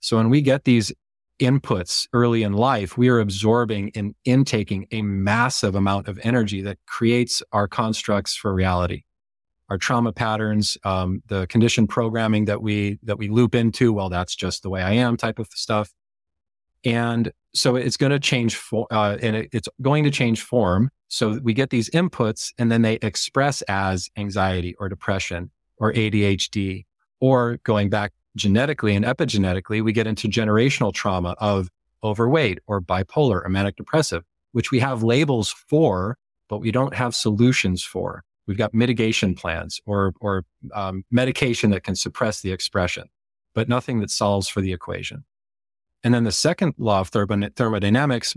[0.00, 0.92] So when we get these
[1.40, 6.78] inputs early in life, we are absorbing and intaking a massive amount of energy that
[6.86, 9.02] creates our constructs for reality.
[9.68, 14.36] Our trauma patterns, um, the conditioned programming that we that we loop into, well, that's
[14.36, 15.92] just the way I am type of stuff.
[16.84, 20.90] And so it's going to change for, uh, and it, it's going to change form.
[21.08, 26.84] So we get these inputs and then they express as anxiety or depression or ADHD
[27.20, 31.68] or going back genetically and epigenetically, we get into generational trauma of
[32.04, 34.22] overweight or bipolar or manic depressive,
[34.52, 36.16] which we have labels for,
[36.48, 38.22] but we don't have solutions for.
[38.46, 43.08] We've got mitigation plans or, or um, medication that can suppress the expression,
[43.54, 45.24] but nothing that solves for the equation.
[46.04, 48.36] And then the second law of thermo- thermodynamics,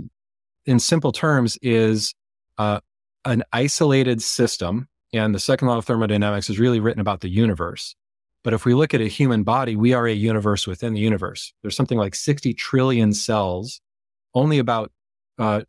[0.65, 2.15] in simple terms, is
[2.57, 2.79] uh,
[3.25, 4.87] an isolated system.
[5.13, 7.95] And the second law of thermodynamics is really written about the universe.
[8.43, 11.53] But if we look at a human body, we are a universe within the universe.
[11.61, 13.81] There's something like 60 trillion cells,
[14.33, 14.91] only about
[15.37, 15.61] uh,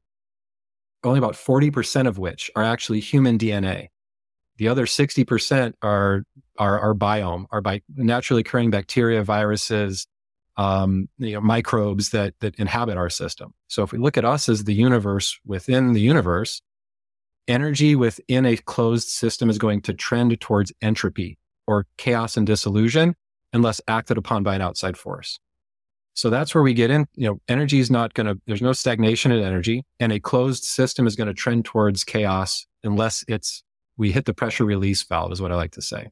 [1.02, 3.88] only about 40% of which are actually human DNA.
[4.58, 6.24] The other 60% are
[6.58, 10.06] are our biome, are by naturally occurring bacteria, viruses,
[10.58, 13.52] um, you know, microbes that that inhabit our system.
[13.68, 16.60] So if we look at us as the universe within the universe,
[17.48, 21.38] energy within a closed system is going to trend towards entropy
[21.70, 23.14] or chaos and disillusion
[23.52, 25.38] unless acted upon by an outside force.
[26.14, 27.06] So that's where we get in.
[27.14, 30.64] You know, energy is not going to, there's no stagnation in energy and a closed
[30.64, 33.62] system is going to trend towards chaos unless it's,
[33.96, 36.10] we hit the pressure release valve is what I like to say.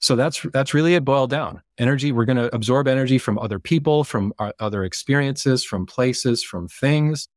[0.00, 1.62] So that's, that's really it boiled down.
[1.78, 6.42] Energy, we're going to absorb energy from other people, from our other experiences, from places,
[6.42, 7.28] from things.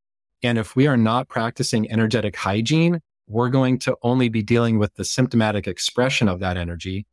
[0.44, 4.94] And if we are not practicing energetic hygiene, we're going to only be dealing with
[4.96, 7.06] the symptomatic expression of that energy.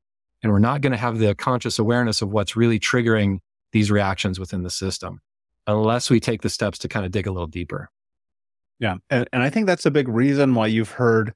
[0.43, 3.39] And we're not going to have the conscious awareness of what's really triggering
[3.73, 5.21] these reactions within the system
[5.67, 7.91] unless we take the steps to kind of dig a little deeper.
[8.79, 8.97] Yeah.
[9.11, 11.35] And, and I think that's a big reason why you've heard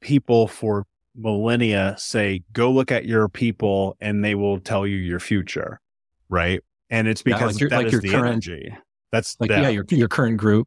[0.00, 0.84] people for
[1.16, 5.80] millennia say, go look at your people and they will tell you your future.
[6.28, 6.60] Right.
[6.90, 8.76] And it's Yeah, because like your- that like is your the current- energy.
[9.12, 10.66] That's Like, yeah, your, your current group.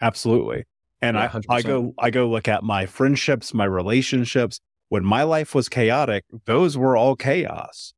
[0.00, 0.64] Absolutely.
[1.04, 4.60] And Yeah, I, I go I go look at my friendships, my relationships.
[4.88, 7.92] When my life was chaotic, those were all chaos.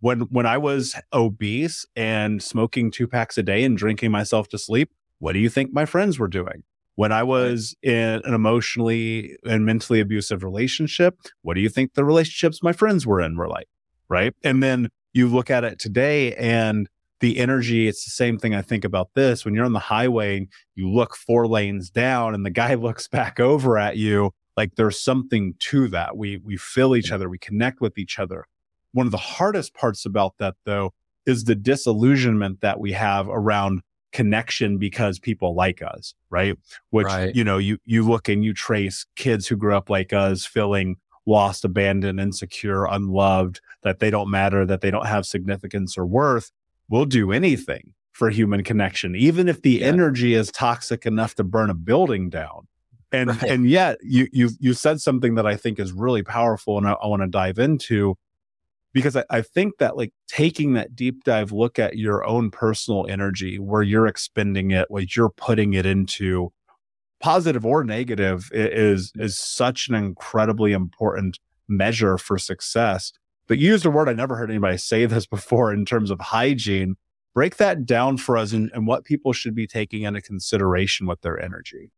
[0.00, 4.58] When when I was obese and smoking two packs a day and drinking myself to
[4.58, 6.64] sleep, what do you think my friends were doing?
[6.96, 12.04] When I was in an emotionally and mentally abusive relationship, what do you think the
[12.04, 13.68] relationships my friends were in were like?
[14.08, 14.34] Right.
[14.44, 16.88] And then you look at it today and
[17.20, 19.44] the energy, it's the same thing I think about this.
[19.44, 23.08] When you're on the highway, and you look four lanes down and the guy looks
[23.08, 24.32] back over at you.
[24.56, 26.16] Like there's something to that.
[26.16, 28.46] We we feel each other, we connect with each other.
[28.92, 30.92] One of the hardest parts about that though
[31.26, 36.58] is the disillusionment that we have around connection because people like us, right?
[36.90, 37.34] Which, right.
[37.34, 40.96] you know, you, you look and you trace kids who grew up like us feeling
[41.26, 46.50] lost, abandoned, insecure, unloved, that they don't matter, that they don't have significance or worth.
[46.90, 49.86] We'll do anything for human connection, even if the yeah.
[49.86, 52.66] energy is toxic enough to burn a building down.
[53.12, 53.42] And, right.
[53.44, 56.92] and yet you, you, you said something that I think is really powerful and I,
[56.92, 58.16] I want to dive into
[58.92, 63.06] because I, I, think that like taking that deep dive look at your own personal
[63.08, 66.52] energy, where you're expending it, what you're putting it into,
[67.20, 71.38] positive or negative, is is such an incredibly important
[71.68, 73.12] measure for success.
[73.50, 76.20] But you used a word I never heard anybody say this before in terms of
[76.20, 76.94] hygiene.
[77.34, 81.20] Break that down for us and, and what people should be taking into consideration with
[81.22, 81.90] their energy.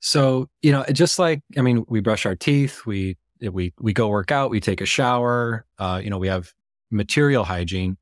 [0.00, 4.08] So, you know, just like, I mean, we brush our teeth, we we we go
[4.08, 5.64] work out, we take a shower.
[5.78, 6.52] Uh, you know, we have
[6.90, 7.96] material hygiene.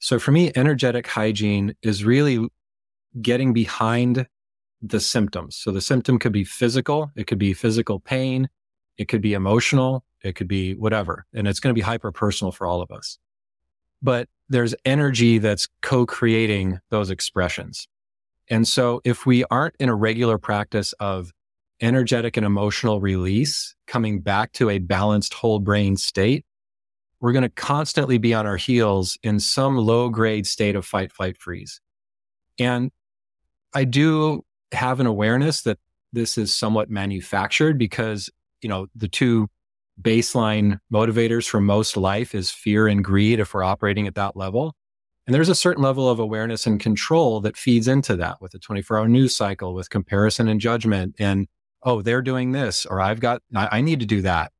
[0.00, 2.44] So for me, energetic hygiene is really
[3.22, 4.26] getting behind
[4.82, 5.56] the symptoms.
[5.56, 8.48] So the symptom could be physical, it could be physical pain,
[8.98, 12.52] it could be emotional, it could be whatever, and it's going to be hyper personal
[12.52, 13.18] for all of us.
[14.02, 17.88] But there's energy that's co-creating those expressions.
[18.48, 21.32] And so if we aren't in a regular practice of
[21.80, 26.44] energetic and emotional release, coming back to a balanced whole brain state,
[27.20, 31.10] we're going to constantly be on our heels in some low grade state of fight,
[31.10, 31.80] flight, freeze.
[32.58, 32.90] And
[33.72, 35.78] I do have an awareness that
[36.12, 38.28] this is somewhat manufactured because,
[38.64, 39.48] you know, the two
[40.00, 44.74] baseline motivators for most life is fear and greed if we're operating at that level.
[45.26, 48.58] And there's a certain level of awareness and control that feeds into that with the
[48.58, 51.46] 24 hour news cycle, with comparison and judgment and
[51.84, 54.50] oh, they're doing this, or I've got, I, I need to do that.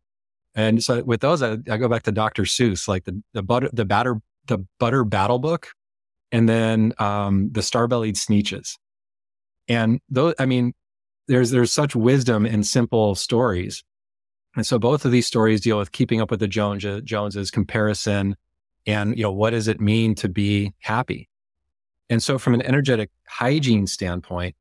[0.55, 2.43] And so with those, I, I, go back to Dr.
[2.43, 5.71] Seuss, like the, the butter, the batter, the butter battle book,
[6.31, 8.77] and then, um, the star-bellied Sneetches.
[9.69, 10.75] And those, I mean,
[11.29, 13.83] there's, there's such wisdom in simple stories.
[14.57, 18.37] And so both of these stories deal with keeping up with the Jones, Joneses comparison
[18.87, 21.29] and, you know, what does it mean to be happy?
[22.11, 24.55] And so from an energetic hygiene standpoint,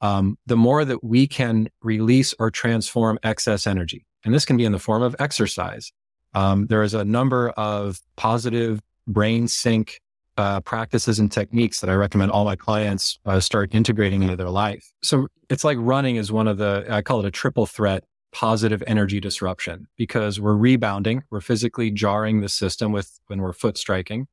[0.00, 4.06] um, the more that we can release or transform excess energy.
[4.24, 5.92] And this can be in the form of exercise.
[6.34, 10.00] Um, there is a number of positive brain sync
[10.36, 14.50] uh, practices and techniques that I recommend all my clients uh, start integrating into their
[14.50, 14.92] life.
[15.02, 18.04] So it's like running is one of the, I call it a triple threat
[18.36, 23.78] positive energy disruption because we're rebounding, we're physically jarring the system with when we're foot
[23.78, 24.28] striking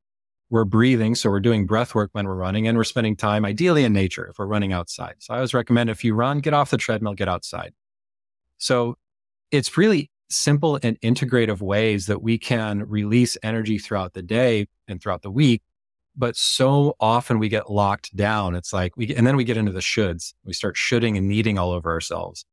[0.53, 1.15] we're breathing.
[1.15, 4.27] So we're doing breath work when we're running and we're spending time ideally in nature
[4.27, 5.15] if we're running outside.
[5.17, 7.73] So I always recommend if you run, get off the treadmill, get outside.
[8.59, 8.95] So
[9.49, 15.01] it's really simple and integrative ways that we can release energy throughout the day and
[15.01, 15.63] throughout the week.
[16.15, 18.53] But so often we get locked down.
[18.53, 20.35] It's like we, and then we get into the shoulds.
[20.45, 22.45] We start shoulding and needing all over ourselves.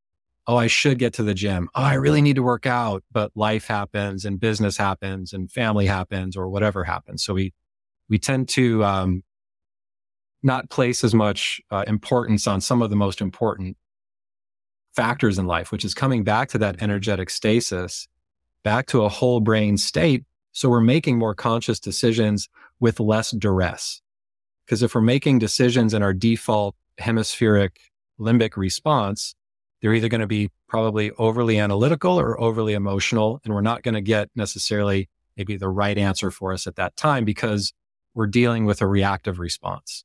[0.50, 1.68] Oh, I should get to the gym.
[1.76, 5.86] Oh, I really need to work out, but life happens and business happens and family
[5.86, 7.22] happens or whatever happens.
[7.22, 7.54] So we
[8.08, 9.22] we tend to um,
[10.42, 13.76] not place as much uh, importance on some of the most important
[14.92, 18.08] factors in life, which is coming back to that energetic stasis,
[18.64, 20.24] back to a whole brain state.
[20.50, 22.48] So we're making more conscious decisions
[22.80, 24.02] with less duress.
[24.66, 27.78] Because if we're making decisions in our default hemispheric
[28.18, 29.36] limbic response,
[29.80, 33.40] they're either going to be probably overly analytical or overly emotional.
[33.44, 36.96] And we're not going to get necessarily maybe the right answer for us at that
[36.96, 37.72] time because
[38.14, 40.04] we're dealing with a reactive response.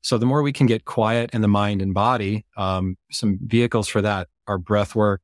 [0.00, 3.88] So the more we can get quiet in the mind and body, um, some vehicles
[3.88, 5.20] for that are breath work.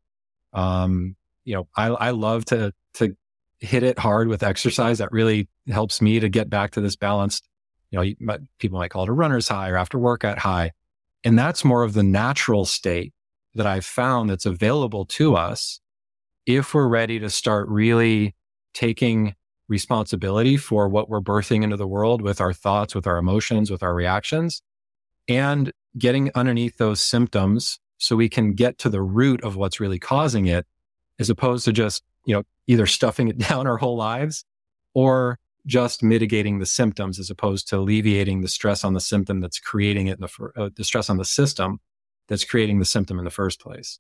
[0.53, 3.17] Um, you know, I, I love to, to
[3.61, 4.99] hit it hard with exercise.
[4.99, 7.49] That really helps me to get back to this balanced,
[7.91, 10.73] you know, might, people might call it a runner's high or after workout high.
[11.23, 13.15] And that's more of the natural state
[13.55, 15.81] that I've found that's available to us
[16.47, 18.35] if we're ready to start really
[18.75, 19.35] taking
[19.69, 23.83] responsibility for what we're birthing into the world with our thoughts, with our emotions, with
[23.83, 24.63] our reactions,
[25.29, 29.99] and getting underneath those symptoms so we can get to the root of what's really
[29.99, 30.67] causing it,
[31.19, 34.45] as opposed to just, you know, either stuffing it down our whole lives
[34.93, 39.59] or just mitigating the symptoms as opposed to alleviating the stress on the symptom that's
[39.59, 41.81] creating it, the, uh, the stress on the system
[42.29, 43.99] that's creating the symptom in the first place.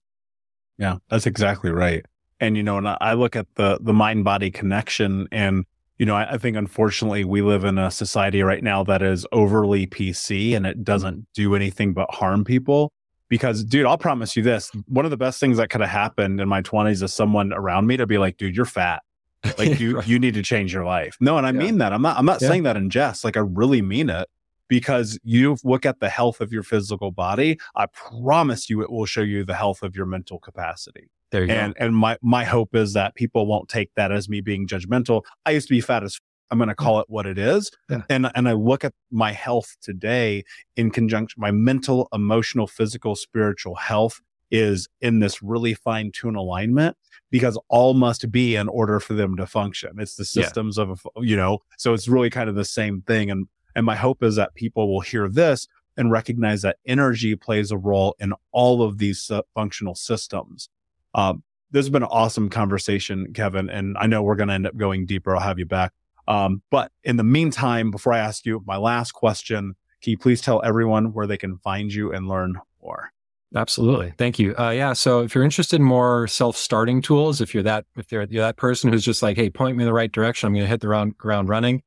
[0.79, 2.05] Yeah, that's exactly right.
[2.41, 5.64] And you know, and I look at the the mind body connection, and
[5.99, 9.25] you know, I, I, think unfortunately we live in a society right now that is
[9.31, 12.93] overly PC and it doesn't do anything but harm people.
[13.29, 16.41] Because, dude, I'll promise you this: one of the best things that could have happened
[16.41, 19.03] in my twenties is someone around me to be like, "Dude, you're fat."
[19.59, 20.09] Like you, right.
[20.09, 21.18] you need to change your life.
[21.20, 21.59] No, and I yeah.
[21.59, 21.93] mean that.
[21.93, 22.16] I'm not.
[22.16, 22.49] I'm not yeah.
[22.49, 23.25] saying that in jest.
[23.25, 24.27] Like I really mean it
[24.75, 27.57] because you look at the health of your physical body.
[27.77, 31.09] I promise you, it will show you the health of your mental capacity.
[31.31, 31.85] There you and, go.
[31.85, 35.22] And my my hope is that people won't take that as me being judgmental.
[35.47, 36.18] I used to be fat as
[36.51, 36.85] I'm going to hmm.
[36.85, 37.70] call it what it is.
[37.89, 38.03] Yeah.
[38.11, 40.43] And, and I look at my health today
[40.77, 44.20] in conjunction, my mental, emotional, physical, spiritual health
[44.51, 46.97] is in this really fine tune alignment
[47.31, 49.91] because all must be in order for them to function.
[49.99, 50.85] It's the systems yeah.
[50.85, 53.31] of, you know, so it's really kind of the same thing.
[53.31, 55.66] And, and my hope is that people will hear this
[55.97, 60.68] and recognize that energy plays a role in all of these functional systems.
[61.14, 64.66] Um, this has been an awesome conversation, Kevin, and I know we're going to end
[64.66, 65.35] up going deeper.
[65.35, 65.93] I'll have you back.
[66.27, 70.41] Um, but in the meantime, before I ask you my last question, can you please
[70.41, 73.11] tell everyone where they can find you and learn more?
[73.57, 74.12] Absolutely.
[74.18, 74.55] Thank you.
[74.59, 74.93] Uh, yeah.
[74.95, 78.57] So if you're interested in more self-starting tools, if you're that, if you're, you're that
[78.57, 80.49] person who's just like, Hey, point me in the right direction.
[80.49, 81.83] I'm going to hit the ground, ground running.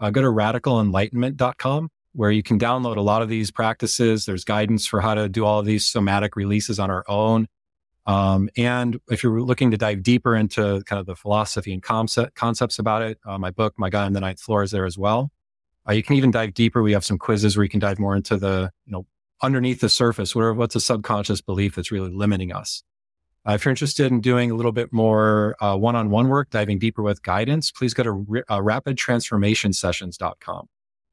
[0.00, 4.24] Uh, go to radicalenlightenment.com where you can download a lot of these practices.
[4.24, 7.46] There's guidance for how to do all of these somatic releases on our own.
[8.06, 12.34] Um, and if you're looking to dive deeper into kind of the philosophy and concept,
[12.34, 14.98] concepts about it, uh, my book, My Guy on the Ninth Floor, is there as
[14.98, 15.30] well.
[15.88, 16.82] Uh, you can even dive deeper.
[16.82, 19.06] We have some quizzes where you can dive more into the, you know,
[19.42, 20.34] underneath the surface.
[20.34, 22.82] What are, what's a subconscious belief that's really limiting us?
[23.48, 27.02] Uh, if you're interested in doing a little bit more uh, one-on-one work, diving deeper
[27.02, 30.68] with guidance, please go to uh, rapidtransformationsessions.com.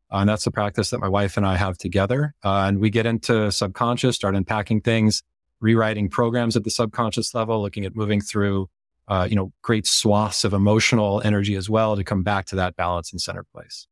[0.09, 2.34] Uh, and that's the practice that my wife and I have together.
[2.43, 5.23] Uh, and we get into subconscious, start unpacking things,
[5.59, 8.69] rewriting programs at the subconscious level, looking at moving through,
[9.07, 12.75] uh, you know, great swaths of emotional energy as well to come back to that
[12.75, 13.88] balance and center place.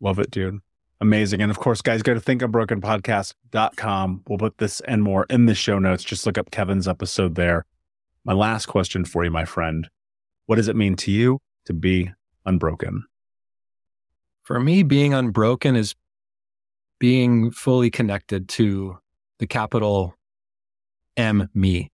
[0.00, 0.60] Love it, dude.
[1.04, 1.42] Amazing.
[1.42, 4.22] And of course, guys, go to thinkunbrokenpodcast.com.
[4.26, 6.02] We'll put this and more in the show notes.
[6.02, 7.66] Just look up Kevin's episode there.
[8.24, 9.86] My last question for you, my friend.
[10.46, 12.10] What does it mean to you to be
[12.46, 13.04] unbroken?
[14.44, 15.94] For me, being unbroken is
[16.98, 18.96] being fully connected to
[19.40, 20.14] the capital
[21.18, 21.92] M me.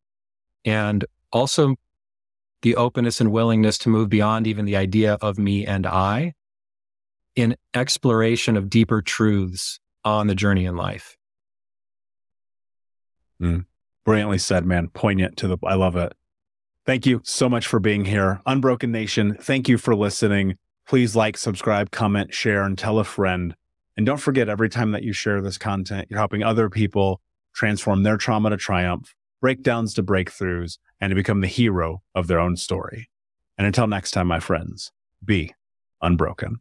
[0.64, 1.74] And also
[2.62, 6.34] the openness and willingness to move beyond even the idea of me and I
[7.36, 11.16] in exploration of deeper truths on the journey in life.
[13.40, 13.64] Mm.
[14.04, 14.88] Brilliantly said, man.
[14.88, 16.12] Poignant to the, I love it.
[16.86, 18.40] Thank you so much for being here.
[18.46, 20.56] Unbroken Nation, thank you for listening.
[20.88, 23.54] Please like, subscribe, comment, share, and tell a friend.
[23.96, 27.20] And don't forget, every time that you share this content, you're helping other people
[27.54, 32.40] transform their trauma to triumph, breakdowns to breakthroughs, and to become the hero of their
[32.40, 33.10] own story.
[33.58, 34.90] And until next time, my friends,
[35.24, 35.54] be
[36.00, 36.60] unbroken.